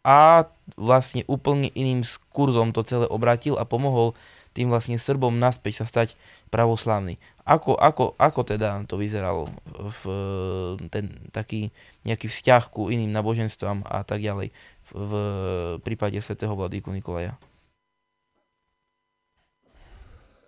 [0.06, 0.46] a
[0.78, 4.14] vlastne úplne iným kurzom to celé obratil a pomohol
[4.52, 6.14] tým vlastne Srbom naspäť sa stať
[6.52, 7.16] pravoslavný.
[7.42, 10.02] Ako, ako, ako teda to vyzeralo v
[10.92, 11.74] ten taký
[12.06, 14.54] nejaký vzťah ku iným náboženstvám a tak ďalej
[14.92, 15.12] v,
[15.82, 17.34] prípade svätého Vladíku Nikolaja?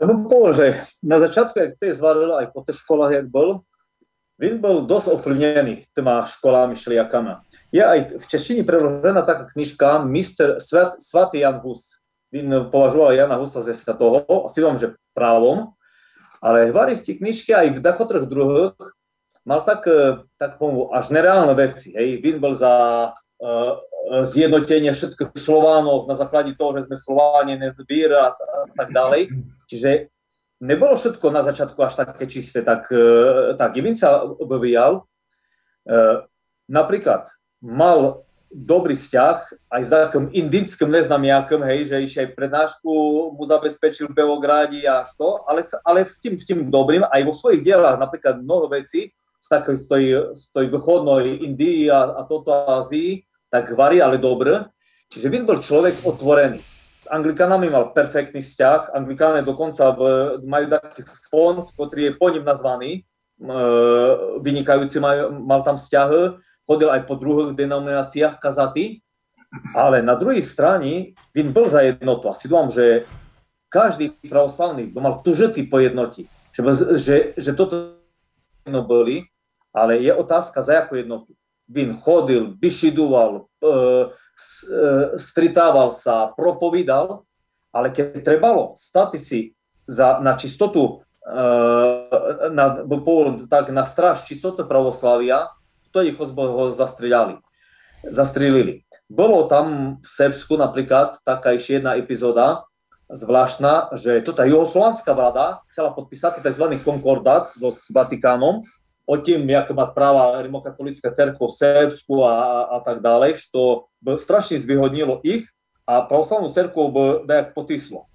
[0.02, 3.62] No bolo, že na začiatku, jak to je zvalilo aj po tých školách, jak bol,
[4.34, 7.46] Vin bol dosť ovplyvnený tými školami šliakama.
[7.70, 10.58] Je aj v češtine preložená taká knižka Mr.
[10.58, 12.02] Svat, Svatý Jan Hus.
[12.34, 15.78] Vin považoval Jana Husa za svetoho, asi vám, že právom,
[16.42, 18.74] ale hvari v tej knižke aj v dakotrých druhých
[19.44, 19.84] mal tak,
[20.40, 21.92] tak pomu, až nereálne veci.
[21.92, 22.24] Hej.
[22.24, 23.72] Vin bol za uh,
[24.24, 29.32] zjednotenie všetkých Slovánov na základe toho, že sme Slováni, nedvír a, a tak ďalej.
[29.64, 30.12] Čiže
[30.60, 35.00] nebolo všetko na začiatku až také čisté, tak, e, tak Givin sa vyvíjal.
[35.88, 35.92] E,
[36.68, 37.32] napríklad
[37.64, 42.92] mal dobrý vzťah aj s takým indickým neznamiakom, hej, že ešte aj prednášku
[43.34, 44.16] mu zabezpečil v
[44.86, 48.70] a to, ale, ale v tým, v tým dobrým aj vo svojich dielách, napríklad mnoho
[48.70, 49.10] vecí
[49.44, 53.20] z, takej, z, tej, z tej východnej Indii a, a toto Ázii,
[53.52, 54.64] tak varí, ale dobre.
[55.12, 56.64] Čiže Vin bol človek otvorený.
[57.04, 58.96] S Anglikánami mal perfektný vzťah.
[58.96, 60.00] Anglikáne dokonca v,
[60.48, 63.04] majú taký fond, ktorý je po ním nazvaný.
[63.36, 63.60] E,
[64.40, 66.08] vynikajúci mal, mal tam vzťah.
[66.64, 69.04] Chodil aj po druhých denomináciách kazaty.
[69.76, 72.32] Ale na druhej strane Vin bol za jednotu.
[72.32, 73.04] A si dúfam, že
[73.68, 76.32] každý pravoslavný mal tužitý po jednoti.
[76.56, 78.00] Že, že, že toto
[78.64, 79.28] boli,
[79.74, 81.34] ale je otázka, za jakú jednotu.
[81.66, 87.22] Vin chodil, vyšidoval, e, E, stritával sa, propovídal,
[87.70, 89.54] ale keď trebalo stať si
[89.86, 91.38] za, na čistotu, e,
[92.50, 92.82] na,
[93.46, 95.54] tak na stráž čistoty pravoslavia,
[95.94, 97.38] ich ho zastrieľali.
[98.10, 98.82] Zastrelili.
[99.06, 102.66] Bolo tam v Srbsku napríklad taká ešte jedna epizóda,
[103.06, 106.74] zvláštna, že toto juhoslovanská vláda chcela podpísať tzv.
[106.82, 108.66] konkordát s Vatikánom,
[109.04, 112.34] o tým, jak má práva rimokatolická cerkev v Srbsku a,
[112.64, 115.44] a, tak ďalej, što by strašne zvyhodnilo ich
[115.84, 118.08] a pravoslavnú cerkev by nejak potislo.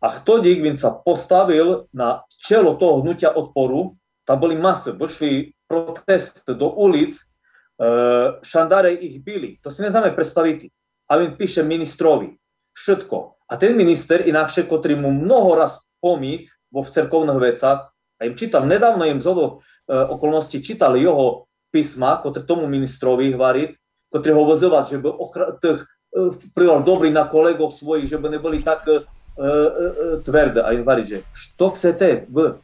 [0.00, 6.56] A vtedy, keď sa postavil na čelo toho hnutia odporu, tam boli masy, vyšli protesty
[6.56, 7.24] do ulic, e,
[8.40, 9.60] šandáre ich byli.
[9.60, 10.72] To si neznáme predstaviť.
[11.10, 12.40] A on píše ministrovi
[12.72, 13.16] všetko.
[13.50, 18.68] A ten minister, inakšie, ktorý mu mnoho raz pomých vo cerkovných vecach, a im čítal,
[18.68, 23.72] nedávno im zhodo e, okolností čítal jeho písma, ktoré tomu ministrovi hovorí,
[24.12, 28.60] ktorý ho vozovať, že by ochra- tých e, dobrý na kolegov svojich, že by neboli
[28.60, 29.90] tak e, e, e,
[30.20, 30.60] tvrdé.
[30.60, 32.60] A im hovorí, že što chcete, vy,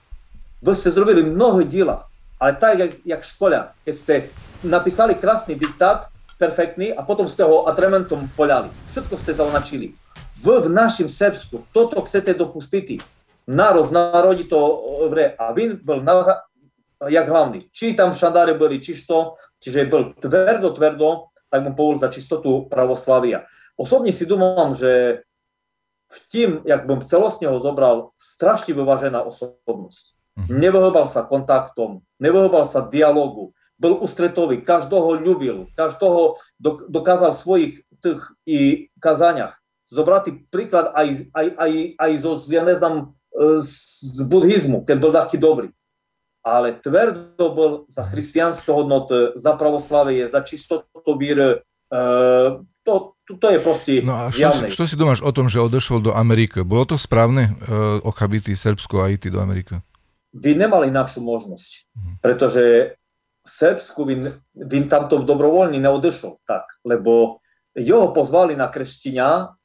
[0.61, 2.05] vy ste zrobili mnoho díla,
[2.37, 4.15] ale tak, jak, jak školia, keď ste
[4.61, 8.69] napísali krásny diktát, perfektný, a potom ste ho atrementom poľali.
[8.93, 9.97] Všetko ste zaunačili.
[10.37, 13.16] Vy v našem Srbsku toto chcete dopustiť
[13.48, 14.60] národ narodí to
[15.10, 15.36] vre.
[15.36, 16.24] A Vin byl na,
[17.08, 17.70] jak hlavný.
[17.74, 21.10] Či tam v Šandáre byli čisto, čiže byl tvrdo, tvrdo,
[21.50, 23.44] tak mu povolil za čistotu pravoslavia.
[23.76, 25.24] Osobne si думám, že
[26.12, 30.20] v tým, jak bym celostne ho zobral, strašne vyvážená osobnosť.
[30.38, 30.58] Mm-hmm.
[30.60, 36.38] Nevyhobal sa kontaktom, nevyhobal sa dialogu, byl ústretový, každého ľúbil, každého
[36.88, 38.60] dokázal v svojich tých i
[39.02, 39.62] kazaniach
[39.92, 43.12] zobrať príklad aj, aj, aj, aj zo, ja neznám,
[43.61, 45.69] z buddhizmu, keď bol taký dobrý.
[46.47, 51.59] Ale tvrdo bol za hristianské hodnoty, za pravoslavie, za čistotu víry.
[51.91, 51.99] E,
[52.87, 55.59] to, to, to je proste No a čo, si, čo si domáš o tom, že
[55.59, 56.63] odešol do Ameriky?
[56.63, 59.83] Bolo to správne, uh, ochabitý Srbsko a ísť do Ameriky?
[60.31, 62.15] Vy nemali našu možnosť, uh-huh.
[62.23, 62.95] pretože
[63.43, 64.15] v Srbsku vy,
[64.55, 67.43] vy tamto dobrovoľne neodešol tak, lebo
[67.75, 69.59] jeho pozvali na kreština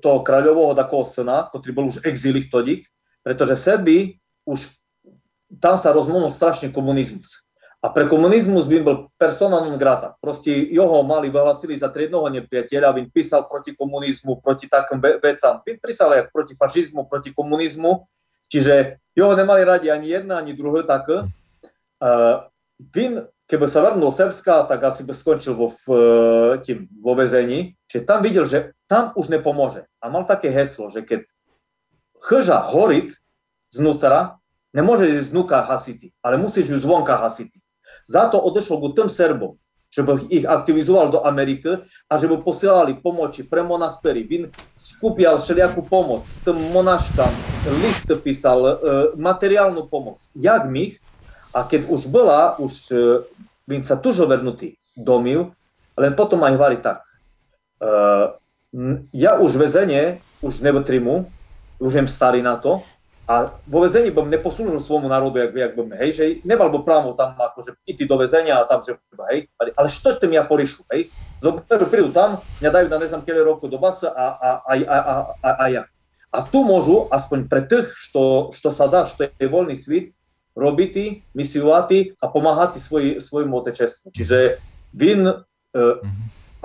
[0.00, 2.84] toho kráľového takého syna, ktorý bol už exíli vtedy,
[3.24, 4.76] pretože Serbi už
[5.58, 7.46] tam sa rozmonul strašne komunizmus.
[7.80, 10.18] A pre komunizmus by bol persona non grata.
[10.18, 15.62] Proste jeho mali vyhlasili za triednoho nepriateľa, by písal proti komunizmu, proti takým vecám.
[15.62, 18.08] Písal aj proti fašizmu, proti komunizmu.
[18.50, 21.06] Čiže jeho nemali radi ani jedna, ani druhé tak.
[21.06, 22.42] Uh,
[22.90, 25.84] Vin keby sa vrnul Srbska, tak asi by skončil vo, v,
[26.66, 27.75] tým, vo vezení.
[27.86, 29.86] Čiže tam videl, že tam už nepomôže.
[30.02, 31.26] A mal také heslo, že keď
[32.22, 33.14] chža horit
[33.70, 34.42] znútra,
[34.74, 37.62] nemôže ísť znúka hasiti, ale musíš ju zvonka hasiti.
[38.06, 39.58] Zato odešiel ku tým Srbom,
[39.90, 44.26] že by ich aktivizoval do Ameriky a že by posielali pomoči pre monastery.
[44.26, 47.32] Vin skupial všelijakú pomoc tým monaškám,
[47.86, 48.72] list písal, e,
[49.16, 50.18] materiálnu pomoc.
[50.34, 50.98] Jak mých,
[51.56, 52.92] a už bola, už
[53.64, 55.56] bin sa tužo vernutý domov,
[55.96, 57.00] len potom aj hovorí tak.
[57.76, 58.36] Uh,
[59.12, 61.28] ja už väzenie, už nevytrimu,
[61.80, 62.84] už jem starý na to,
[63.26, 67.10] a vo väzení bym neposlúžil svojmu národu, jak, jak bym, hej, že nemal by právo
[67.18, 68.94] tam akože ísť do väzenia a tam, že,
[69.34, 71.10] hej, ale što tým ja porišu, hej,
[71.42, 74.98] zoberú, prídu tam, mňa dajú na neznam kedy roku do basa a, a, a, a,
[75.42, 75.82] a, a ja.
[76.30, 80.14] A tu môžu, aspoň pre tých, što, što sa dá, što je voľný svit,
[80.54, 84.14] robiti, misiovati a pomáhati svoj, svojmu otečestvu.
[84.14, 84.62] Čiže
[84.94, 85.98] vin, uh,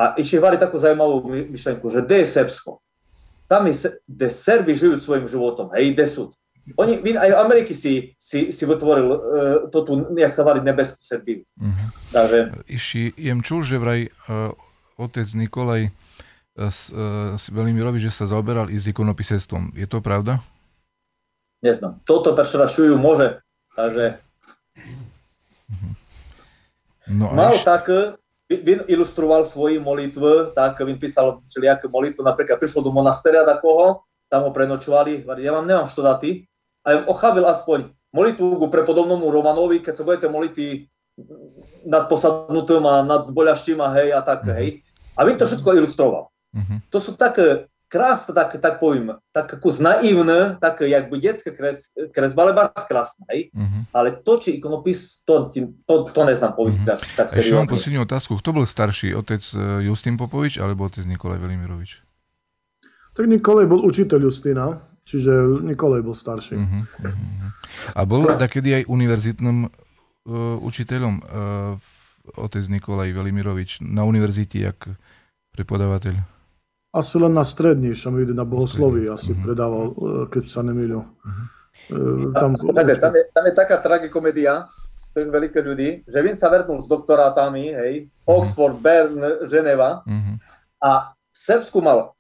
[0.02, 2.82] a ešte hovorí takú zaujímavú myšlenku, že kde je Srbsko?
[3.46, 6.24] Tam je, kde Serbi žijú svojim životom, hej, kde sú.
[6.78, 9.18] Oni, aj v Ameriky si, si, si vytvoril uh,
[9.70, 11.34] to tu, jak sa hovorí, nebeský Serbi.
[11.46, 11.88] Mm-hmm.
[12.10, 12.38] Takže...
[12.66, 14.58] Ešte jem čul, že vraj uh,
[14.98, 19.78] otec Nikolaj uh, uh, veľmi robí, že sa zaoberal i s ikonopisestvom.
[19.78, 20.42] Je to pravda?
[21.62, 22.02] Neznám.
[22.10, 22.58] Toto prečo
[22.98, 23.38] môže
[23.72, 24.20] Takže
[27.08, 27.64] no mal až...
[27.64, 27.84] tak,
[28.60, 34.48] Vin ilustroval svoji molitvu, tak Vin písal všelijaké molitvu, napríklad prišiel do monasteria takoho, tam
[34.48, 36.44] ho prenočovali, ja vám nemám čo dať,
[36.84, 40.56] ale ochavil aspoň molitvu ku prepodobnomu Romanovi, keď sa budete moliť
[41.88, 44.58] nad posadnutým a nad boľaštím a hej a tak, mm-hmm.
[44.60, 44.68] hej.
[45.16, 46.32] A Vin to všetko ilustroval.
[46.52, 46.92] Mhm.
[46.92, 51.92] To sú také krásne, tak, tak poviem, tak ako naivné, tak jak by detská kres,
[52.16, 53.52] kresba, ale bardzo krásna, hej?
[53.52, 53.92] Mhm.
[53.92, 55.52] Ale to, či ikonopis, to,
[55.84, 58.40] to, to neznám povedať tak, tak A ešte mám poslednú otázku.
[58.40, 59.12] Kto bol starší?
[59.12, 62.00] Otec e, Justin Popovič alebo otec Nikolaj Velimirovič?
[63.12, 66.56] Tak Nikolaj bol učiteľ Justina, čiže Nikolaj bol starší.
[66.56, 66.80] Mhm.
[67.92, 71.24] A bol takedy aj univerzitným uh, učiteľom uh,
[72.40, 74.80] otec Nikolaj Velimirovič na univerzite, jak
[75.52, 76.41] prepodávateľ?
[76.92, 79.42] Asi len na strední, som videl na bohosloví, asi mhm.
[79.48, 79.96] predával, e,
[80.28, 81.08] keď sa nemýlim.
[81.08, 81.44] Mhm.
[81.88, 81.98] E,
[82.36, 86.36] Tam, Tam, je, tam, je, tam je taká tragikomédia z tých veľkých ľudí, že Vin
[86.36, 87.94] sa vrtnul s doktorátami, hej,
[88.28, 90.34] Oxford, Bern, Ženeva Mhm.
[90.84, 92.12] a v Srbsku mal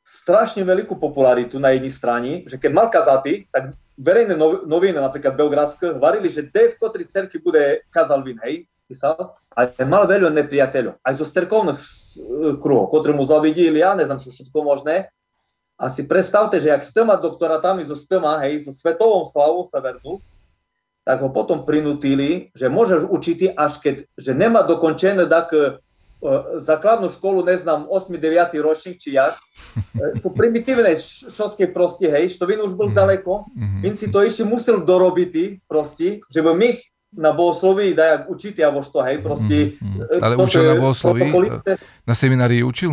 [0.00, 5.36] strašne veľkú popularitu na jednej strane, že keď mal kazaty, tak verejné nov- noviny, napríklad
[5.36, 9.14] Beogradské, varili, že v ktorý cerky bude kazal Vin, hej, písal,
[9.50, 12.16] ale mal veľa nepriateľov, aj zo cerkovných s-
[12.56, 15.12] kruhov, ktorí mu zavideli, ja neznám, čo všetko možné.
[15.76, 19.62] A si predstavte, že ak s týma doktorátami, so s týma, hej, so svetovou slavou
[19.62, 20.18] sa vrnul,
[21.04, 25.78] tak ho potom prinútili, že môžeš učiť, až keď, že nemá dokončené tak e,
[26.58, 28.18] základnú školu, neznám, 8-9
[28.58, 29.32] ročník, či jak.
[29.94, 32.96] E, Sú primitívne š- školské proste, hej, što Vin už bol Mhm.
[32.96, 33.78] daleko, Mhm.
[33.80, 36.70] Vin si to ešte musel dorobiť, proste, že by my
[37.12, 39.72] na bohosloví dajak učiti, alebo što, hej, proste.
[39.80, 40.00] Mhm, mhm.
[40.02, 41.24] e, Ale toto učil na bohosloví?
[42.06, 42.90] Na seminárii učil?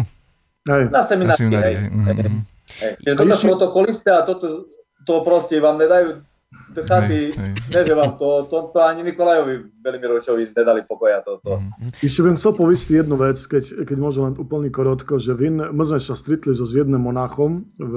[0.69, 1.81] hej, Na Na seminári, seminárii, hej.
[1.81, 1.89] hej.
[1.91, 2.39] Mhm, mhm.
[2.79, 2.91] hej.
[3.03, 4.47] Čiže toto Ešte- protokoliste a toto,
[5.05, 6.23] to proste vám nedajú
[6.71, 7.51] do chaty, Hej, hej.
[7.67, 11.59] ne, že vám to, to, to ani Nikolajovi Velimirovičovi nedali pokoja toto.
[11.59, 11.99] Mhm.
[11.99, 15.83] Ešte viem chcel povistiť jednu vec, keď, keď môžem len úplne korotko, že vin, my
[15.83, 17.93] sme sa stretli so s jedným monachom, v,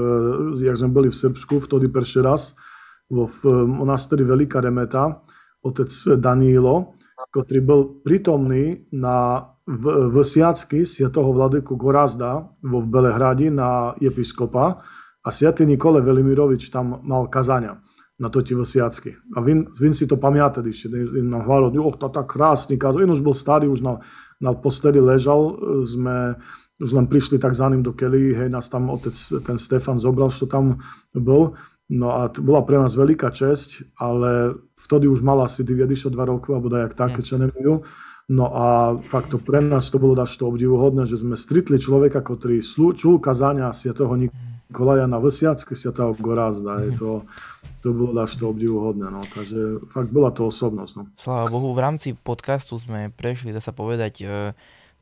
[0.59, 2.59] jak sme boli v Srbsku, vtedy prvý raz,
[3.07, 5.23] vo v monasteri Veľká Remeta,
[5.69, 6.97] otec Danilo,
[7.29, 14.81] ktorý bol prítomný na v, v Siacky sviatoho vladyku Gorazda vo v Belehradi na episkopa
[15.21, 17.77] a sviatý Nikole Velimirovič tam mal kazania
[18.19, 19.15] na to ti v Siacky.
[19.37, 20.91] A vin, vin si to pamięta, když
[21.23, 23.07] nám hvalil, oh, to tak krásny kazal.
[23.07, 24.03] Vin už bol starý, už na,
[24.43, 25.55] na posteli ležal,
[25.87, 26.35] sme
[26.83, 30.31] už len prišli tak za ním do Kelly, hej, nás tam otec, ten Stefan zobral,
[30.31, 30.79] čo tam
[31.15, 31.55] bol.
[31.89, 36.53] No a to bola pre nás veľká česť, ale vtedy už mal asi 92 rokov,
[36.53, 37.81] alebo dajak tak, keď sa nemýlim.
[38.29, 42.61] No a fakt to pre nás to bolo dašto obdivuhodné, že sme stretli človeka, ktorý
[42.93, 46.85] čul kazania svätého Nikolaja na Vesiacky svätého Gorazda.
[46.85, 47.25] Je to,
[47.81, 49.09] to bolo dašto obdivuhodné.
[49.09, 49.25] No.
[49.25, 50.93] Takže fakt bola to osobnosť.
[51.01, 51.03] No.
[51.17, 54.53] Sláva Bohu, v rámci podcastu sme prešli, dá sa povedať, e,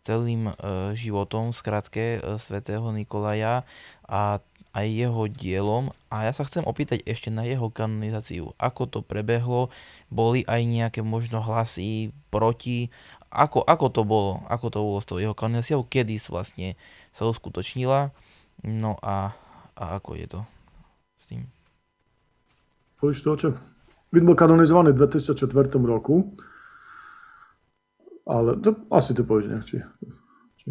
[0.07, 3.67] celým e, životom, v skratke, e, svätého Nikolaja
[4.07, 4.39] a
[4.77, 5.97] aj jeho dielom.
[6.13, 8.53] A ja sa chcem opýtať ešte na jeho kanonizáciu.
[8.61, 9.73] Ako to prebehlo?
[10.13, 12.93] Boli aj nejaké možno hlasy proti?
[13.33, 14.45] Ako, ako to bolo?
[14.53, 15.89] Ako to bolo s tou jeho kanonizáciou?
[15.89, 16.77] Kedy vlastne
[17.17, 18.13] sa uskutočnila?
[18.61, 19.33] No a,
[19.73, 20.41] a ako je to
[21.17, 21.49] s tým?
[23.01, 23.51] Povieš to, oče?
[24.13, 26.33] Vin bol kanonizovaný v 2004 roku,
[28.25, 29.59] ale to, asi to povieš, ne?
[29.61, 29.77] Či,
[30.57, 30.69] či.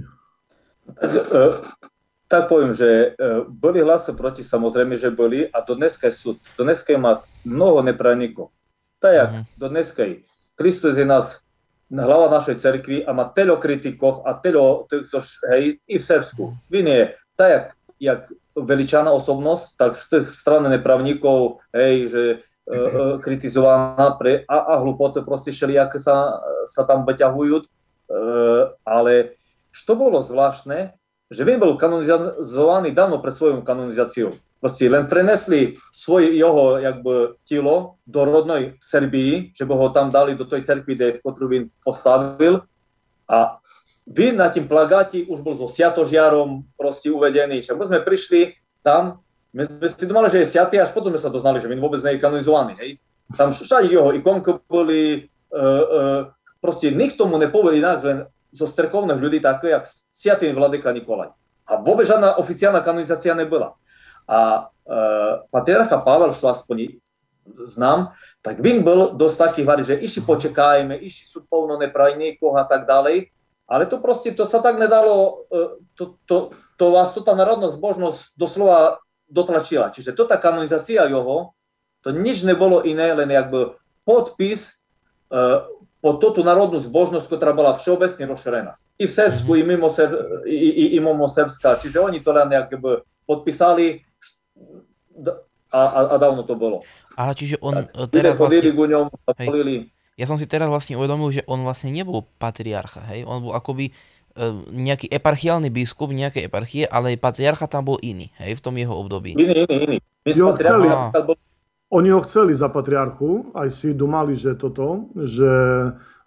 [2.36, 6.36] Tak, poviem, že e, boli hlasy proti, samozrejme, že boli a do dneska súd.
[6.60, 8.52] Do dneska má mnoho nepravníkov.
[9.00, 9.44] Tak jak Mhm.
[9.56, 10.04] do dneska.
[10.60, 11.40] Kristus je nás
[11.88, 16.44] hlava našej cerkvi a má telo kritikov a telo, čo, hej, i v Srbsku.
[16.68, 17.66] Vin je tak, jak,
[18.00, 18.22] jak
[18.52, 24.84] veličána osobnosť, tak z tých strany nepravníkov, hej, že e, e, kritizovaná pre, a, a
[24.84, 27.64] hlupoty proste všelijaké sa, sa tam beťahujú.
[27.64, 27.66] E,
[28.84, 29.40] ale
[29.72, 31.00] što bolo zvláštne,
[31.30, 34.38] že Vin bol kanonizovaný dávno pred svojou kanonizáciou.
[34.62, 40.34] Proste len prenesli svoje jeho jakby, telo do rodnej Serbii, že by ho tam dali
[40.34, 42.66] do tej cerkvy, kde, v ktorú Vin postavil.
[43.30, 43.62] A
[44.06, 47.62] Vin na tým plagáti už bol so Siatožiarom proste uvedený.
[47.62, 51.34] My sme prišli tam, my sme si domali, že je Siatý, až potom sme sa
[51.34, 52.74] doznali, že Vin vôbec nie je kanonizovaný.
[52.78, 52.92] Hej.
[53.34, 56.22] Tam všade jeho ikonky boli, uh, uh,
[56.62, 58.18] proste nikto mu nepovedal inak, len
[58.56, 61.36] zo cerkovných ľudí také, jak Siatý Vladyka Nikolaj.
[61.68, 63.76] A vôbec žiadna oficiálna kanonizácia nebola.
[64.26, 66.98] A uh, patriarcha Pavel, čo aspoň
[67.46, 72.66] znám, tak Vin bol dosť taký hvari, že iši počekajme, iši sú polno neprajníkov a
[72.66, 73.30] tak ďalej.
[73.66, 77.70] Ale to proste, to sa tak nedalo, e, to, to, to vás to tá národná
[77.74, 79.90] zbožnosť doslova dotlačila.
[79.90, 81.58] Čiže to tá kanonizácia jeho,
[82.06, 83.74] to nič nebolo iné, len jakby
[84.06, 84.86] podpis
[86.06, 88.78] pod túto národnú zbožnosť, ktorá bola všeobecne rozšírená.
[89.02, 90.14] I v Srbsku, i mimo, Ser,
[90.46, 91.82] i, i, i mimo Srbska.
[91.82, 94.06] Čiže oni to len jakby podpísali
[95.74, 96.86] a, a, a dávno to bolo.
[97.18, 98.70] A čiže on Tak, e, teraz vlastne...
[98.70, 99.48] ku ňom, Hej.
[99.50, 99.76] volili.
[100.14, 103.26] Ja som si teraz vlastne uvedomil, že on vlastne nebol patriarcha, hej?
[103.26, 103.90] On bol akoby
[104.72, 109.32] nejaký eparchiálny biskup nejakej eparchie, ale patriarcha tam bol iný, hej, v tom jeho období.
[109.32, 109.98] Iný, iný, iný.
[110.28, 110.88] My Jo, sme chceli.
[110.92, 111.40] patriarchát bol-
[111.96, 115.56] Oni ho chceli za patriarchu, aj si domali, že toto, že,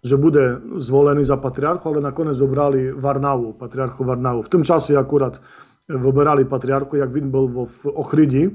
[0.00, 4.40] že bude zvolený za patriarchu, ale nakoniec zobrali Varnavu, patriarchu Varnavu.
[4.48, 5.36] V tom čase akurát
[5.84, 8.48] vyberali patriarchu, jak vin bol vo v Ochridi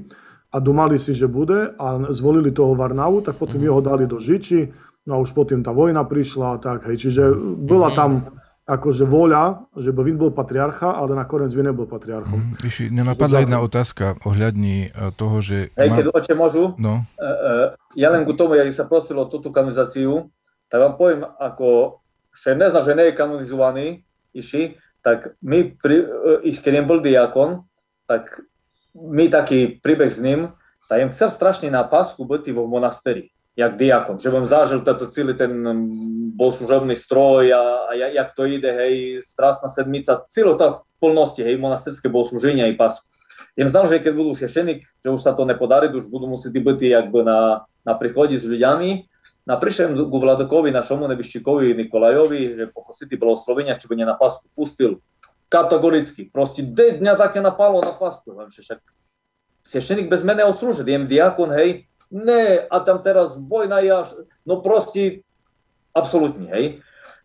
[0.50, 4.74] a domali si, že bude a zvolili toho Varnavu, tak potom jeho dali do Žiči,
[5.06, 6.98] no a už potom tá vojna prišla a tak, hej.
[6.98, 7.30] Čiže
[7.62, 12.56] bola tam akože voľa, že by vin bol patriarcha, ale nakoniec vin nebol patriarchom.
[12.56, 15.68] Vyši, nenapadla jedna otázka ohľadní e, toho, že...
[15.76, 17.54] Hej, keď oče môžu, No, E, e,
[18.00, 20.32] ja len ku tomu, jak sa prosilo o túto kanonizáciu,
[20.72, 22.00] tak vám poviem, ako
[22.32, 23.86] še nezna, že nie je kanonizovaný,
[24.32, 26.08] iši, tak my, pri,
[26.48, 27.68] iš, keď bol diakon,
[28.08, 28.40] tak
[28.96, 30.56] my taký príbeh s ním,
[30.88, 35.06] tak jem chcel strašne na Pasku byť vo monasteri, jak diakon, že vám zažil tento
[35.06, 40.26] celý ten mm, bol služobný stroj a, a ja- jak to ide, hej, strasná sedmica,
[40.26, 43.06] celo to v plnosti, hej, monasterské bol služenie aj Pasku.
[43.54, 46.78] Jem znal, že keď budú svešenik, že už sa to nepodarí, už budú musieť byť
[46.82, 49.06] jakby na, na príchode s ľuďami.
[49.46, 54.50] Na prišiel ku Vladokovi, našomu nebiščíkovi Nikolajovi, že poprositi blahoslovenia, či by ne na pasku
[54.56, 54.98] pustil.
[55.52, 56.32] Kategoricky.
[56.32, 58.34] Proste de dňa také napalo na pasku.
[58.34, 58.80] Viem, že však
[59.62, 64.08] svešenik bez mene odslúžiť, jem diakon, hej ne, a tam teraz vojna je až,
[64.46, 65.26] no proste,
[65.90, 66.78] absolútne, hej.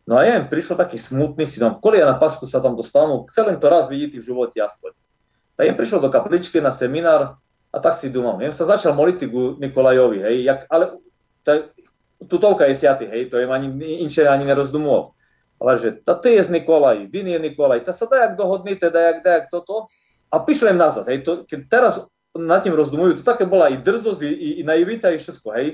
[0.09, 3.53] No a neviem, prišiel taký smutný, si tam kolia na pasku sa tam dostanú, chcel
[3.53, 4.97] len to raz vidieť v živote aspoň.
[5.53, 7.37] Tak jem prišiel do kapličky na seminár
[7.69, 10.97] a tak si dúmam, jem sa začal modliť ku Nikolajovi, hej, jak, ale
[11.45, 11.69] tak,
[12.25, 13.69] tutovka je siaty, hej, to je ani
[14.01, 15.13] inšie ani nerozdumov.
[15.59, 19.21] Ale že, ta ty je z Nikolaj, vin je Nikolaj, ta sa dajak dohodnite, dajak,
[19.21, 19.85] dajak toto.
[20.31, 21.93] A píšlem nazad, hej, to, keď teraz
[22.39, 25.67] nad tým rozdumujú, to také bola i drzosť, i, i, i naivita, i všetko, hej.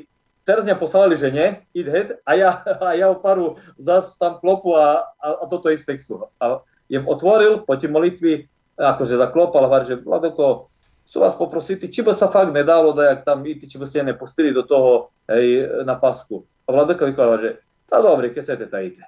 [0.46, 4.78] Teraz mňa poslali, že nie, id head, a ja, a ja oparu zas tam klopu
[4.78, 6.22] a, a, a toto je z textu.
[6.38, 8.46] A jem otvoril po tým molitvy,
[8.78, 10.70] akože zaklopal hovorí, že Vladoko,
[11.06, 14.50] sú vás poprositi, či by sa fakt nedalo dajak tam íti, či by ste nepustili
[14.50, 16.46] do toho hej, na pasku.
[16.66, 17.50] A Vladoko vykonal, že
[17.86, 19.06] tá dobre, keď sa tá ide.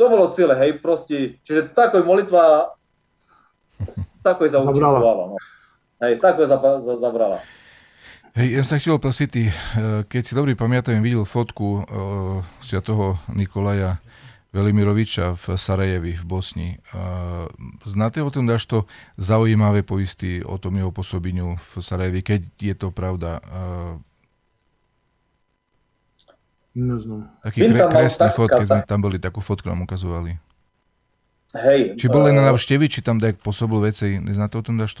[0.00, 2.72] To bolo celé, hej, proste, čiže takoj molitva,
[4.24, 5.36] takoj zaučitovala, no.
[5.96, 7.40] Hej, takoj za, za, zabrala.
[8.36, 11.84] Hej, ja som sa chcel prosiť, ty, eh, keď si dobrý pamätám, videl fotku uh,
[12.60, 13.96] sviatoho Nikolaja
[14.52, 16.68] Velimiroviča v Sarajevi v Bosni.
[16.92, 17.48] Uh,
[17.88, 18.84] znáte o tom dáš to
[19.16, 23.40] zaujímavé poisty o tom jeho pôsobeniu v Sarajevi, keď je to pravda?
[23.48, 23.96] Uh,
[26.76, 27.24] Neznam.
[27.40, 30.36] taký kre, kresný chod, keď sme tam boli, takú fotku nám ukazovali.
[31.56, 31.96] Hej.
[31.96, 34.92] Či bol len na návštevy, či tam dajak pôsobil veci, neznáte o tom dáš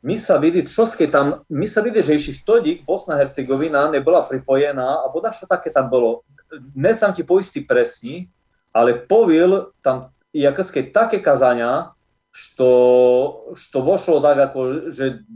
[0.00, 5.04] my sa vidieť, čo tam, my sa vidieť, že ešte vtedy Bosna Hercegovina nebola pripojená
[5.04, 6.24] a boda čo také tam bolo.
[6.72, 8.32] Ne sam ti poisti presni,
[8.72, 11.92] ale povil tam jaké také kazania,
[12.30, 12.70] što,
[13.54, 15.26] što vošlo tak ako, že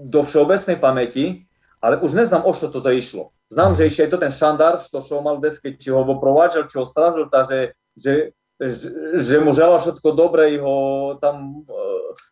[0.00, 1.46] do všeobecnej pamäti,
[1.80, 3.30] ale už neznám, o što toto išlo.
[3.52, 6.80] Znam, že ešte je to ten Šandar, što šo mal deske, či ho provádžal, či
[6.80, 11.85] ho strážil, takže že, že, že mu želal všetko dobré, ho tam e,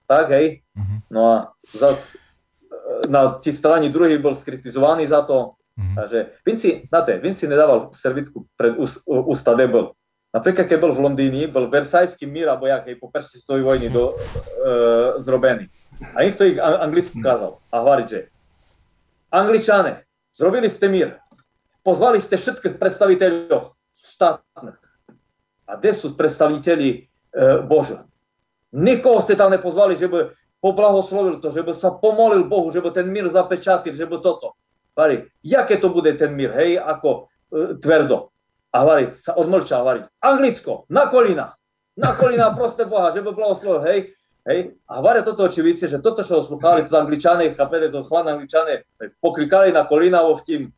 [0.07, 0.63] tak, hej.
[0.75, 0.97] Mhm.
[1.11, 1.37] No a
[1.73, 2.19] zas e,
[3.09, 5.95] na tí strane druhý bol skritizovaný za to, Mhm.
[5.99, 9.91] takže Vinci, znáte, Vinci nedával servitku pred ús- ústa debel.
[10.31, 14.15] Napríklad, keď bol v Londýni, bol Versajský mír, alebo jak, hej, po persistovej vojny do,
[14.15, 14.15] e,
[15.19, 15.67] zrobený.
[16.15, 17.59] A im to ich an- anglicky kázal.
[17.71, 18.31] A hovorí, že
[19.31, 21.19] Angličane, zrobili ste mír,
[21.83, 24.79] pozvali ste všetkých predstaviteľov štátnych.
[25.67, 26.99] A kde sú predstaviteľi e,
[27.67, 27.99] Bože?
[28.75, 32.91] Nikoho ste tam nepozvali, že by poblahoslovil to, že by sa pomolil Bohu, že by
[32.91, 34.59] ten mír zapečatil, že by toto.
[34.99, 38.35] Hovorí, jaké to bude ten mír, hej, ako e, tvrdo.
[38.75, 41.55] A hovorí, sa odmlčal, hovorí, Anglicko, na kolina,
[41.95, 43.99] na kolina, proste Boha, že by blahoslovil, hej,
[44.51, 44.59] hej.
[44.91, 48.83] A hovorí toto očivície, že toto, čo sluchali, to Angličane, chápete, to chladné Angličane,
[49.23, 50.75] pokrikali na kolina vo vtím,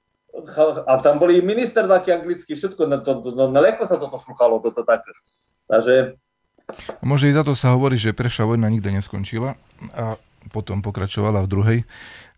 [0.85, 4.85] a tam boli minister taký anglický, všetko, no, to, no, ľahko sa toto sluchalo, toto
[4.85, 5.09] také.
[5.65, 6.21] Takže
[6.99, 9.55] Možno i za to sa hovorí, že preša vojna nikde neskončila
[9.95, 10.19] a
[10.51, 11.79] potom pokračovala v druhej,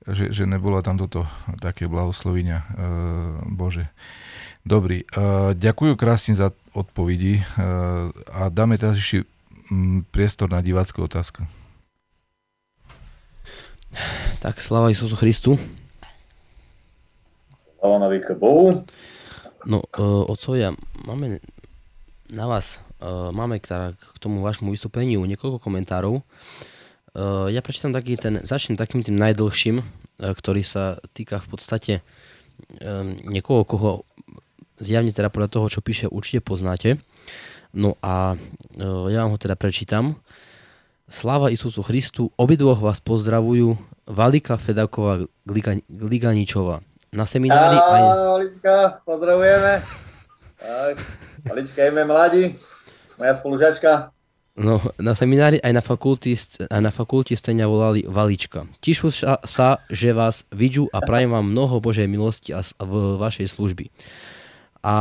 [0.04, 1.24] že, že nebolo tam toto
[1.60, 2.66] také blahoslovenia e,
[3.48, 3.88] Bože.
[4.64, 7.42] Dobrý, e, ďakujem krásne za odpovedi e,
[8.28, 9.24] a dáme teraz ešte
[9.72, 11.44] mm, priestor na divácku otázku.
[14.44, 15.56] Tak sláva Isusu Christu.
[17.80, 18.84] sláva na Bohu.
[19.66, 20.72] No, uh, otcovia,
[21.02, 21.42] máme
[22.30, 26.20] na vás, máme k, tomu vašmu vystúpeniu niekoľko komentárov.
[27.14, 29.84] Uh, ja prečítam taký ten, začnem takým tým najdlhším, uh,
[30.34, 31.94] ktorý sa týka v podstate
[33.22, 34.02] niekoho, koho
[34.82, 36.98] zjavne teda podľa toho, čo píše, určite poznáte.
[37.70, 38.34] No a
[38.74, 40.18] ja vám ho teda prečítam.
[41.06, 43.78] Sláva Isusu Christu, obidvoch vás pozdravujú
[44.10, 45.22] Valika Fedaková
[45.86, 46.82] Gliganičová.
[47.14, 48.02] Na seminári Á, aj...
[48.26, 48.74] Valička,
[49.06, 49.72] pozdravujeme.
[50.58, 50.94] Tak,
[51.46, 52.58] Valička, mladí,
[53.18, 54.14] moja spolužačka.
[54.58, 56.34] No, na seminári aj na fakulti,
[56.66, 58.66] aj na fakulti ste mňa volali Valička.
[58.82, 63.54] Tišu sa, sa, že vás vidú a prajem vám mnoho Božej milosti a v vašej
[63.54, 63.86] služby.
[64.82, 64.94] A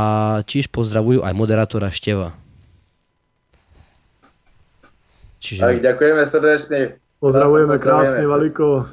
[0.46, 2.38] tiež pozdravujú aj moderátora Števa.
[5.42, 5.62] Čiže...
[5.62, 6.80] Tak, ďakujeme srdečne.
[7.18, 7.82] Pozdravujeme Pozdravujeme.
[7.82, 8.86] krásne, Valiko.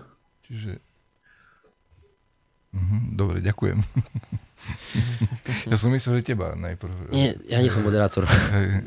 [0.50, 0.82] Čiže...
[2.74, 3.86] Mhm, dobre, ďakujem.
[5.70, 7.14] ja som myslel, že teba najprv.
[7.14, 8.26] Nie, ja nie som moderátor.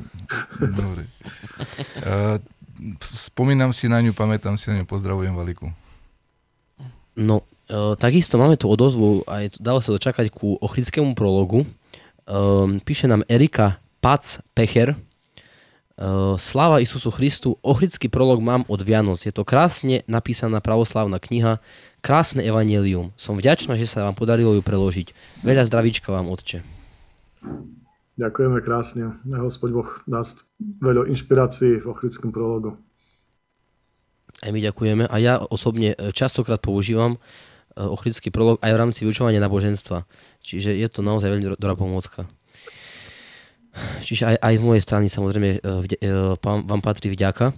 [0.80, 1.06] Dobre.
[2.02, 2.38] Uh,
[3.14, 5.70] spomínam si na ňu, pamätám si na ňu, pozdravujem Valiku.
[7.18, 11.66] No, e, takisto máme tu odozvu, aj dalo sa dočakať ku ochrickému prologu.
[11.66, 11.68] E,
[12.86, 14.94] píše nám Erika Pac Pecher.
[14.94, 14.96] E,
[16.38, 19.18] Sláva Isusu Christu, ochrický prolog mám od Vianoc.
[19.26, 21.58] Je to krásne napísaná pravoslávna kniha,
[22.08, 23.12] krásne evanelium.
[23.20, 25.12] Som vďačná, že sa vám podarilo ju preložiť.
[25.44, 26.64] Veľa zdravíčka vám, otče.
[28.16, 29.12] Ďakujeme krásne.
[29.28, 32.80] Nech Hospod Boh nás veľa inšpirácií v ochrickom prologu.
[34.40, 35.04] Aj my ďakujeme.
[35.04, 37.20] A ja osobne e, častokrát používam
[37.76, 40.08] e, ochrický prolog aj v rámci vyučovania náboženstva.
[40.40, 42.24] Čiže je to naozaj veľmi do- dobrá pomôcka.
[44.00, 46.08] Čiže aj, aj z mojej strany samozrejme e,
[46.40, 47.52] vám patrí vďaka.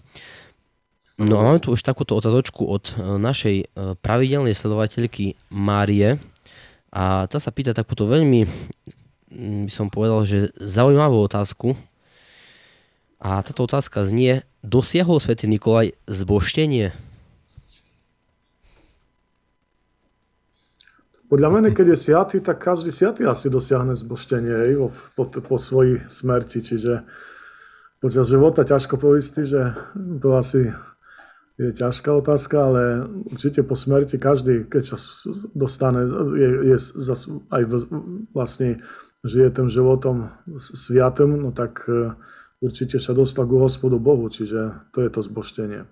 [1.21, 3.65] No a máme tu už takúto otázočku od e, našej e,
[4.01, 6.17] pravidelnej sledovateľky Márie.
[6.89, 8.49] A tá sa pýta takúto veľmi,
[9.29, 11.77] mm, by som povedal, že zaujímavú otázku.
[13.21, 16.97] A táto otázka znie, dosiahol svätý Nikolaj zboštenie?
[21.29, 26.01] Podľa mene, keď je siatý, tak každý siatý asi dosiahne zboštenie hej, po, po, svojej
[26.01, 26.65] smrti.
[26.65, 27.05] Čiže
[28.01, 29.63] počas života ťažko poistiť, že
[30.17, 30.73] to asi
[31.61, 32.83] je ťažká otázka, ale
[33.29, 34.97] určite po smrti každý, keď sa
[35.53, 37.73] dostane, je, je zas, aj v,
[38.33, 38.81] vlastne
[39.21, 42.17] žije tým životom sviatým, no tak e,
[42.65, 45.85] určite sa dostal ku hospodu Bohu, čiže to je to zboštenie.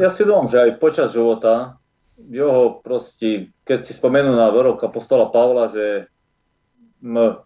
[0.00, 1.76] Ja si dúfam, že aj počas života
[2.16, 6.08] jeho proste, keď si spomenú na verok apostola Pavla, že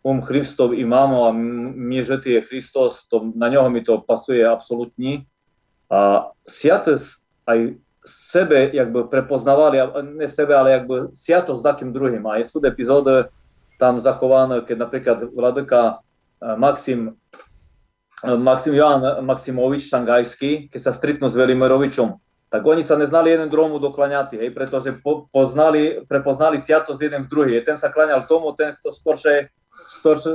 [0.05, 3.81] um Christov i mámo a m- my, že ty je Christos, to, na ňoho mi
[3.81, 5.25] to pasuje absolútne.
[5.91, 12.23] A siates aj sebe jakby prepoznávali, a ne sebe, ale jakby siato s takým druhým.
[12.27, 13.27] A sú epizódy
[13.77, 16.01] tam zachované, keď napríklad vladyka
[16.41, 17.19] eh, Maxim
[18.25, 22.17] Maxim Joan Maximovič Šangajský, keď sa stretnú s Velimirovičom,
[22.49, 27.31] tak oni sa neznali jeden druhomu dokláňati, hej, pretože po, poznali, prepoznali siatosť jeden v
[27.31, 27.53] druhý.
[27.61, 29.53] Ten sa kláňal tomu, ten to skoršie,
[30.01, 30.33] skoršie,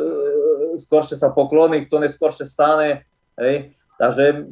[0.77, 3.09] skoršie sa pokloní, kto neskôršie stane,
[3.41, 3.73] hej.
[3.97, 4.45] Takže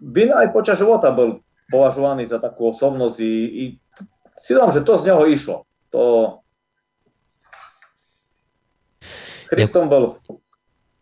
[0.00, 3.64] Vin aj počas života bol považovaný za takú osobnosť i, i
[4.40, 5.68] si dám, že to z neho išlo.
[5.92, 6.00] To...
[9.46, 10.16] Kristom bol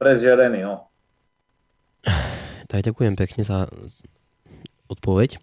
[0.02, 0.90] prezžerený, no.
[2.68, 3.70] Tak ďakujem pekne za
[4.90, 5.38] odpoveď.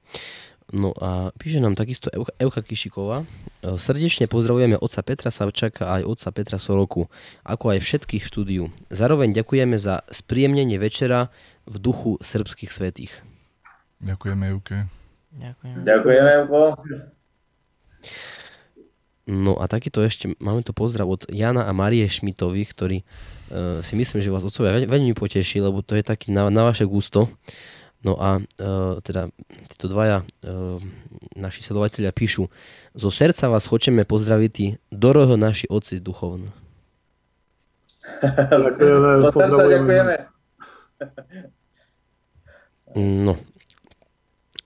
[0.74, 2.10] No a píše nám takisto
[2.42, 3.30] Euka, Kišiková.
[3.62, 7.06] Srdečne pozdravujeme otca Petra Savčaka a aj otca Petra Soroku,
[7.46, 8.64] ako aj všetkých v štúdiu.
[8.90, 11.30] Zároveň ďakujeme za spríjemnenie večera
[11.70, 13.14] v duchu srbských svetých.
[14.06, 14.86] Ďakujeme, Juke.
[15.34, 15.76] Ďakujem.
[15.82, 16.62] Ďakujeme, Juko.
[19.26, 23.98] No a takýto ešte, máme tu pozdrav od Jana a Marie Šmitových, ktorí uh, si
[23.98, 27.34] myslím, že vás otcovia veľ, veľmi poteší, lebo to je taký na, na vaše gusto.
[28.06, 29.34] No a uh, teda
[29.74, 30.78] títo dvaja uh,
[31.34, 32.54] naši sledovatelia píšu,
[32.94, 36.54] zo srdca vás chceme pozdraviť tí doroho naši otci duchovní.
[38.54, 40.16] Ďakujeme, Zo srdca ďakujeme.
[43.26, 43.42] No.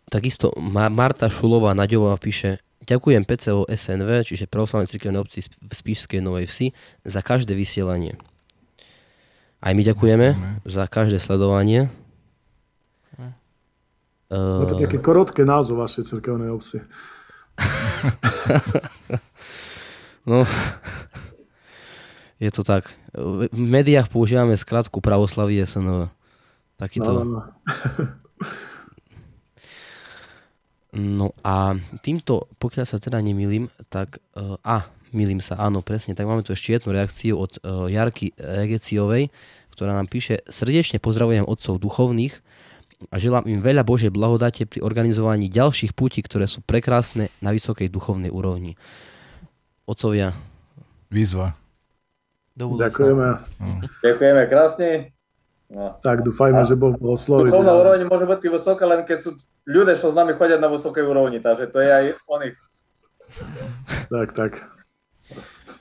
[0.09, 2.57] Takisto Ma- Marta Šulová Naďová píše
[2.89, 6.73] Ďakujem PCO SNV, čiže Pravoslavnej cirkevnej obci v Spíšskej Novej Vsi,
[7.05, 8.17] za každé vysielanie.
[9.61, 11.93] Aj my ďakujeme za každé sledovanie.
[14.29, 16.85] No to Uh, je taký korotké názov vašej cirkevnej obci.
[20.29, 20.45] no,
[22.37, 22.93] je to tak.
[23.17, 26.13] V médiách používame skratku Pravoslaví SNV.
[26.77, 27.09] Takýto.
[27.09, 27.41] No, no, no.
[30.99, 34.19] No a týmto, pokiaľ sa teda nemýlim, tak...
[34.35, 36.13] Uh, a, milím sa, áno, presne.
[36.13, 39.31] Tak máme tu ešte jednu reakciu od uh, Jarky Regeciovej,
[39.73, 42.35] ktorá nám píše Srdečne pozdravujem otcov duchovných
[43.09, 47.87] a želám im veľa Božej blahodate pri organizovaní ďalších púti, ktoré sú prekrásne na vysokej
[47.87, 48.75] duchovnej úrovni.
[49.87, 50.35] Otcovia,
[51.09, 51.57] Výzva.
[52.59, 53.27] Ďakujeme.
[54.03, 55.15] Ďakujeme krásne.
[55.69, 55.93] No.
[56.01, 57.53] Tak dúfajme, že Boh blahosloví.
[57.53, 59.29] Duchovná úroveň môže byť vysoká, len keď sú
[59.69, 62.57] ľudia, čo s nami chodia na vysokej úrovni, takže to je aj o nich.
[64.09, 64.51] Tak, tak.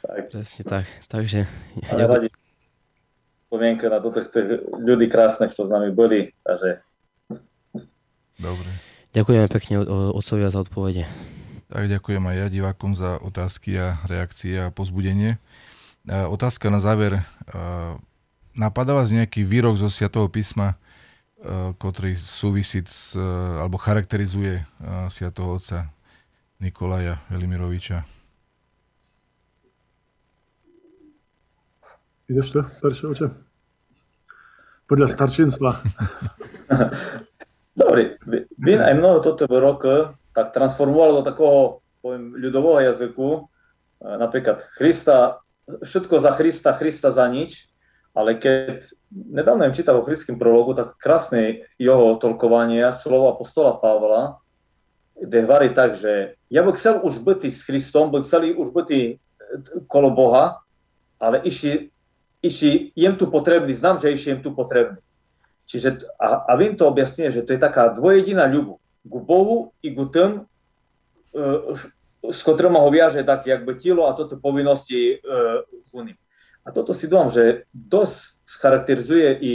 [0.04, 0.84] Tak, Presne tak.
[1.08, 1.48] Takže
[1.88, 2.28] ale radi
[3.48, 6.84] spomienka na toto tých ľudí krásnych, čo s nami boli, takže
[8.36, 8.70] Dobre.
[9.16, 11.08] ďakujeme pekne otcovia za odpovede.
[11.72, 15.40] Tak ďakujem aj ja divákom za otázky a reakcie a pozbudenie.
[16.08, 17.24] A Otázka na záver
[18.58, 20.74] napadá vás nejaký výrok zo Sviatého písma,
[21.38, 23.22] eh, ktorý súvisí s, eh,
[23.62, 25.94] alebo charakterizuje eh, Sviatého otca
[26.58, 28.02] Nikolaja Velimiroviča?
[32.28, 33.26] Ideš to, starší oče?
[34.84, 35.70] Podľa staršinstva.
[37.88, 38.20] Dobrý.
[38.58, 43.48] Bine aj mnoho toto roka tak transformovalo do takého poviem, ľudového jazyku.
[44.00, 47.67] Napríklad Krista, všetko za Krista, Krista za nič
[48.18, 48.82] ale keď
[49.14, 54.42] nedávno im čítal o christském prologu, tak krásne jeho tolkovanie slova apostola Pavla,
[55.14, 58.88] kde hovorí tak, že ja by chcel už byť s Kristom, by chceli už byť
[59.86, 60.66] kolo Boha,
[61.22, 61.94] ale iši,
[62.42, 64.98] iši jem tu potrebný, znam, že iši jem tu potrebný.
[65.70, 69.94] Čiže, a, a vím to objasňuje, že to je taká dvojediná ľubu ku Bohu i
[69.94, 70.42] ku tým,
[71.36, 71.46] e,
[72.34, 75.30] s ktorými ho viaže tak jakby telo a toto povinnosti e,
[75.92, 76.18] ku ním.
[76.68, 79.54] A toto si dúfam, že dosť charakterizuje i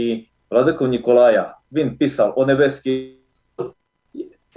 [0.49, 1.61] Vladeku Nikolaja.
[1.69, 3.21] Vin písal o nebeský.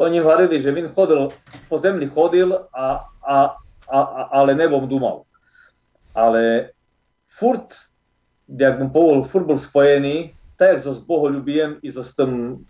[0.00, 1.28] Oni hovorili, že Vin chodil,
[1.68, 3.36] po zemli chodil, a, a,
[3.92, 3.98] a,
[4.32, 5.28] ale nebom dumal.
[6.16, 6.72] Ale
[7.20, 7.68] furt,
[8.48, 12.64] jak bym povedal, furt bol spojený, tak so s boholubiem i so s tým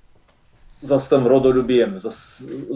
[0.82, 2.12] so s tým rodolubiem, so,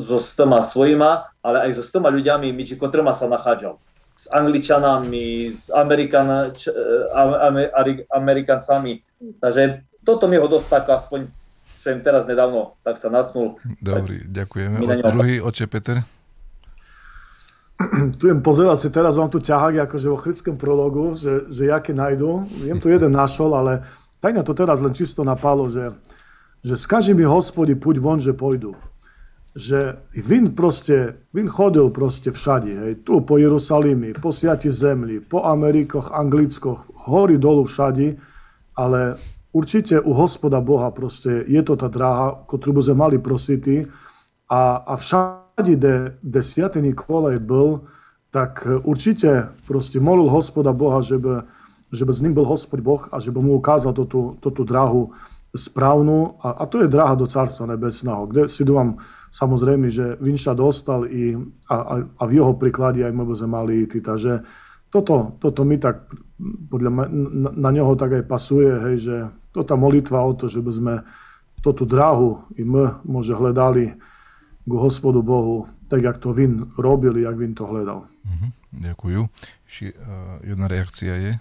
[0.01, 3.77] so s týma svojima, ale aj so s týma ľuďami, medzi ktorými sa nachádzal.
[4.21, 6.69] S Angličanami, s Amerikan, č,
[7.17, 9.01] ame, ame, Amerikancami.
[9.41, 11.33] Takže toto mi ho dosť tak, aspoň
[11.81, 13.57] čo im teraz nedávno, tak sa natknul.
[13.81, 14.77] Dobrý, ďakujeme.
[14.85, 16.05] O, druhý, oče Peter?
[18.21, 21.97] Tu jem pozerať si teraz, mám tu ťahák akože vo chrickom prologu, že, že jaké
[21.97, 22.45] nájdu.
[22.69, 23.81] Jem tu jeden našol, ale
[24.21, 25.97] tak to teraz len čisto napalo, že,
[26.61, 28.77] že skaži mi hospodi, puď von, že pôjdu.
[29.51, 35.43] Že vin proste, vin chodil proste všade, hej, tu po Jerusalimi, po Siati zemli, po
[35.43, 38.15] Amerikoch, Anglickoch, hory dolu všade,
[38.79, 39.19] ale
[39.51, 43.91] určite u hospoda Boha proste je to tá dráha, ktorú by sme mali prositi
[44.47, 47.83] a, a všade, kde, kde Sviatý Nikolaj byl,
[48.31, 51.43] tak určite proste molil hospoda Boha, že by,
[51.91, 53.93] že by s ním byl hospod Boh a že by mu ukázal
[54.39, 55.11] tú dráhu
[55.51, 56.39] správnu.
[56.39, 61.07] A, a to je dráha do Cárstva Nebesného, kde si dúfam samozrejme, že Vinša dostal
[61.07, 61.39] i,
[61.71, 64.03] a, a, a v jeho príklade aj sme mali ísť.
[64.03, 64.33] Takže
[64.91, 66.11] toto, toto mi tak
[66.69, 69.17] podľa mňa, na, na neho tak aj pasuje, hej, že
[69.55, 70.95] to tá molitva o to, že by sme
[71.63, 73.95] toto dráhu i my môže hľadali
[74.65, 78.07] ku hospodu Bohu, tak jak to Vin robil, jak Vin to hľadal.
[78.25, 78.49] Mhm,
[78.87, 79.25] ďakujem.
[79.67, 81.33] Ši, uh, jedna reakcia je.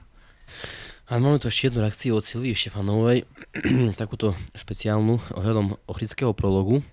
[1.10, 3.26] A máme tu ešte jednu reakciu od Silvie Štefanovej,
[4.02, 6.86] takúto špeciálnu ohľadom ochrického prologu.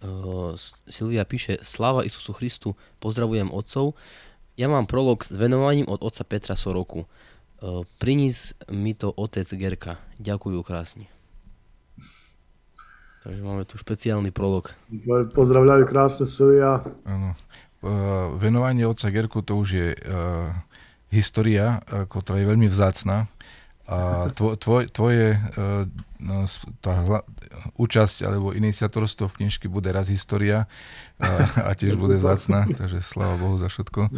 [0.00, 0.56] Uh,
[0.88, 2.72] Silvia píše, Sláva Isusu Christu,
[3.04, 3.92] pozdravujem otcov.
[4.56, 7.04] Ja mám prolog s venovaním od otca Petra Soroku.
[7.60, 10.00] Uh, priníz mi to otec Gerka.
[10.16, 11.04] Ďakujú krásne.
[13.28, 14.72] Takže máme tu špeciálny prolog.
[15.36, 16.80] Pozdravľajú krásne Silvia.
[17.04, 17.36] Áno.
[17.84, 20.48] Uh, venovanie otca Gerku to už je uh,
[21.12, 23.28] história, ktorá je veľmi vzácna.
[23.90, 25.34] A tvo, tvoj, tvoje
[26.22, 26.46] no,
[26.78, 27.02] tá
[27.76, 33.36] účasť alebo iniciatorstvo v knižke bude raz história uh, a tiež bude vzácna, takže sláva
[33.36, 34.10] Bohu za všetko.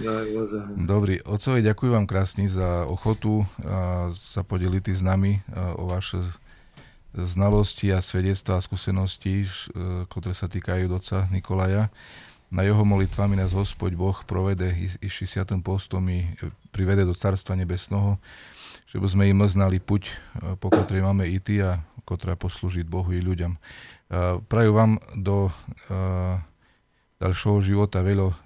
[0.79, 6.23] Dobrý, otcovi, ďakujem vám krásne za ochotu a sa podeliť s nami a, o vaše
[7.13, 9.49] znalosti a svedectvá a skúsenosti, e,
[10.09, 11.93] ktoré sa týkajú doca Nikolaja.
[12.53, 15.65] Na jeho molitvami nás Hospod Boh provede i, i 60.
[15.65, 16.29] postom i
[16.69, 18.21] privede do Carstva Nebesného,
[18.89, 20.13] že by sme im znali puť, e,
[20.57, 21.71] po ktorej máme ísť a
[22.17, 23.53] ktorá poslúžiť Bohu i ľuďom.
[23.55, 23.59] E,
[24.45, 25.53] Prajú vám do e,
[27.23, 28.37] ďalšieho života veľa e,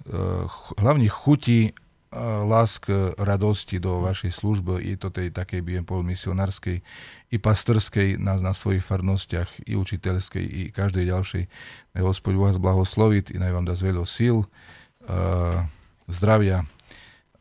[0.45, 1.73] ch- hlavných chutí,
[2.47, 2.87] lásk,
[3.19, 6.79] radosti do vašej služby i to tej takej, by pol misionárskej
[7.29, 11.43] i pastorskej na, na svojich farnostiach, i učiteľskej, i každej ďalšej.
[11.93, 14.47] Nech Hospod vás blahosloviť i nech vám dá veľa síl,
[16.07, 16.63] zdravia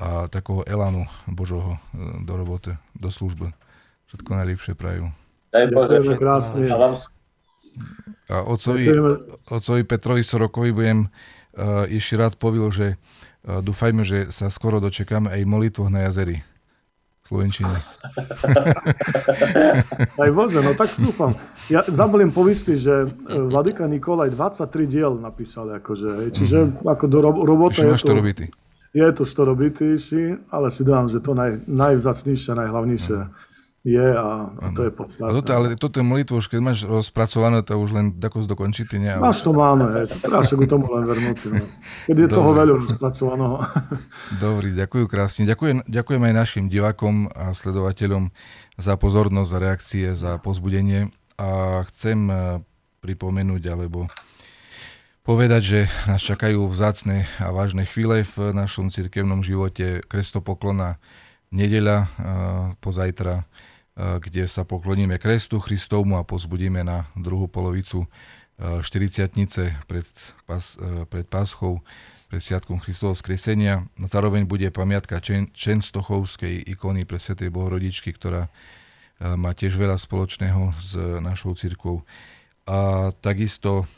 [0.02, 1.78] a takého elanu Božoho
[2.26, 3.54] do roboty, do služby.
[4.10, 5.14] Všetko najlepšie prajú.
[5.56, 6.68] Daj Bože krásne.
[6.68, 6.94] A vám
[8.28, 9.12] A otcovi, Ďakujeme.
[9.48, 12.98] otcovi Petrovi Sorokovi budem uh, ešte rád povil, že
[13.46, 16.42] uh, dúfajme, že sa skoro dočekáme aj molitvoch na jazeri.
[17.26, 17.66] Slovenčine.
[20.22, 21.34] Aj voze, no tak dúfam.
[21.66, 23.06] Ja zabudnem povistiť, že e,
[23.50, 26.86] Vladyka Nikolaj 23 diel napísal, akože, čiže mm-hmm.
[26.86, 28.46] ako do ro- robota je to, robity.
[28.94, 33.54] je to štorobitejší, ale si dám, že to naj, najvzácnejšie, najhlavnejšie mm
[33.86, 35.30] je a, a to je podstatné.
[35.30, 38.98] A toto, ale toto je molitvo, už keď máš rozpracované, to už len tako dokončíte,
[38.98, 39.14] nie?
[39.14, 41.54] Máš to máme, hej, to treba sa k tomu len vernúť.
[41.54, 41.62] No.
[42.10, 42.34] Keď je Dobre.
[42.34, 43.56] toho veľa rozpracovaného.
[44.42, 45.42] Dobrý, ďakujem krásne.
[45.46, 48.34] Ďakujem, ďakujem aj našim divákom a sledovateľom
[48.74, 52.58] za pozornosť, za reakcie, za pozbudenie a chcem eh,
[53.06, 54.10] pripomenúť alebo
[55.22, 55.80] povedať, že
[56.10, 60.02] nás čakajú vzácne a vážne chvíle v našom cirkevnom živote.
[60.10, 60.98] Krestopoklona
[61.54, 62.08] nedeľa, eh,
[62.82, 63.46] pozajtra
[63.96, 68.04] kde sa pokloníme Krestu Christovmu a pozbudíme na druhú polovicu
[68.56, 70.06] 40 eh, pred,
[70.48, 71.84] pas, eh, pred Páschou,
[72.28, 73.84] pred Sviatkom Kristovho skresenia.
[74.00, 78.48] Zároveň bude pamiatka Čen, Čenstochovskej ikony pre Svetej Bohorodičky, ktorá
[79.16, 80.92] má tiež veľa spoločného s
[81.24, 82.04] našou cirkvou.
[82.68, 83.88] A takisto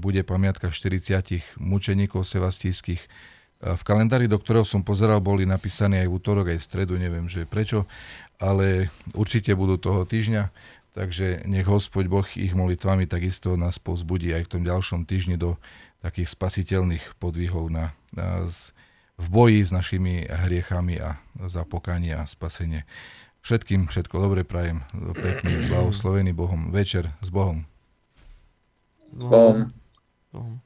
[0.00, 3.02] bude pamiatka 40 mučeníkov sevastijských.
[3.60, 7.30] V kalendári, do ktorého som pozeral, boli napísané aj v útorok, aj v stredu, neviem,
[7.30, 7.86] že prečo,
[8.40, 10.48] ale určite budú toho týždňa,
[10.96, 15.60] takže nech Hospod Boh ich molitvami takisto nás pozbudí aj v tom ďalšom týždni do
[16.00, 18.48] takých spasiteľných podvihov na, na,
[19.20, 22.88] v boji s našimi hriechami a za pokanie a spasenie.
[23.44, 24.84] Všetkým všetko dobre prajem,
[25.16, 27.68] pekný, blahoslovený Bohom večer s Bohom.
[29.12, 29.72] S Bohom.
[30.32, 30.60] Bohom.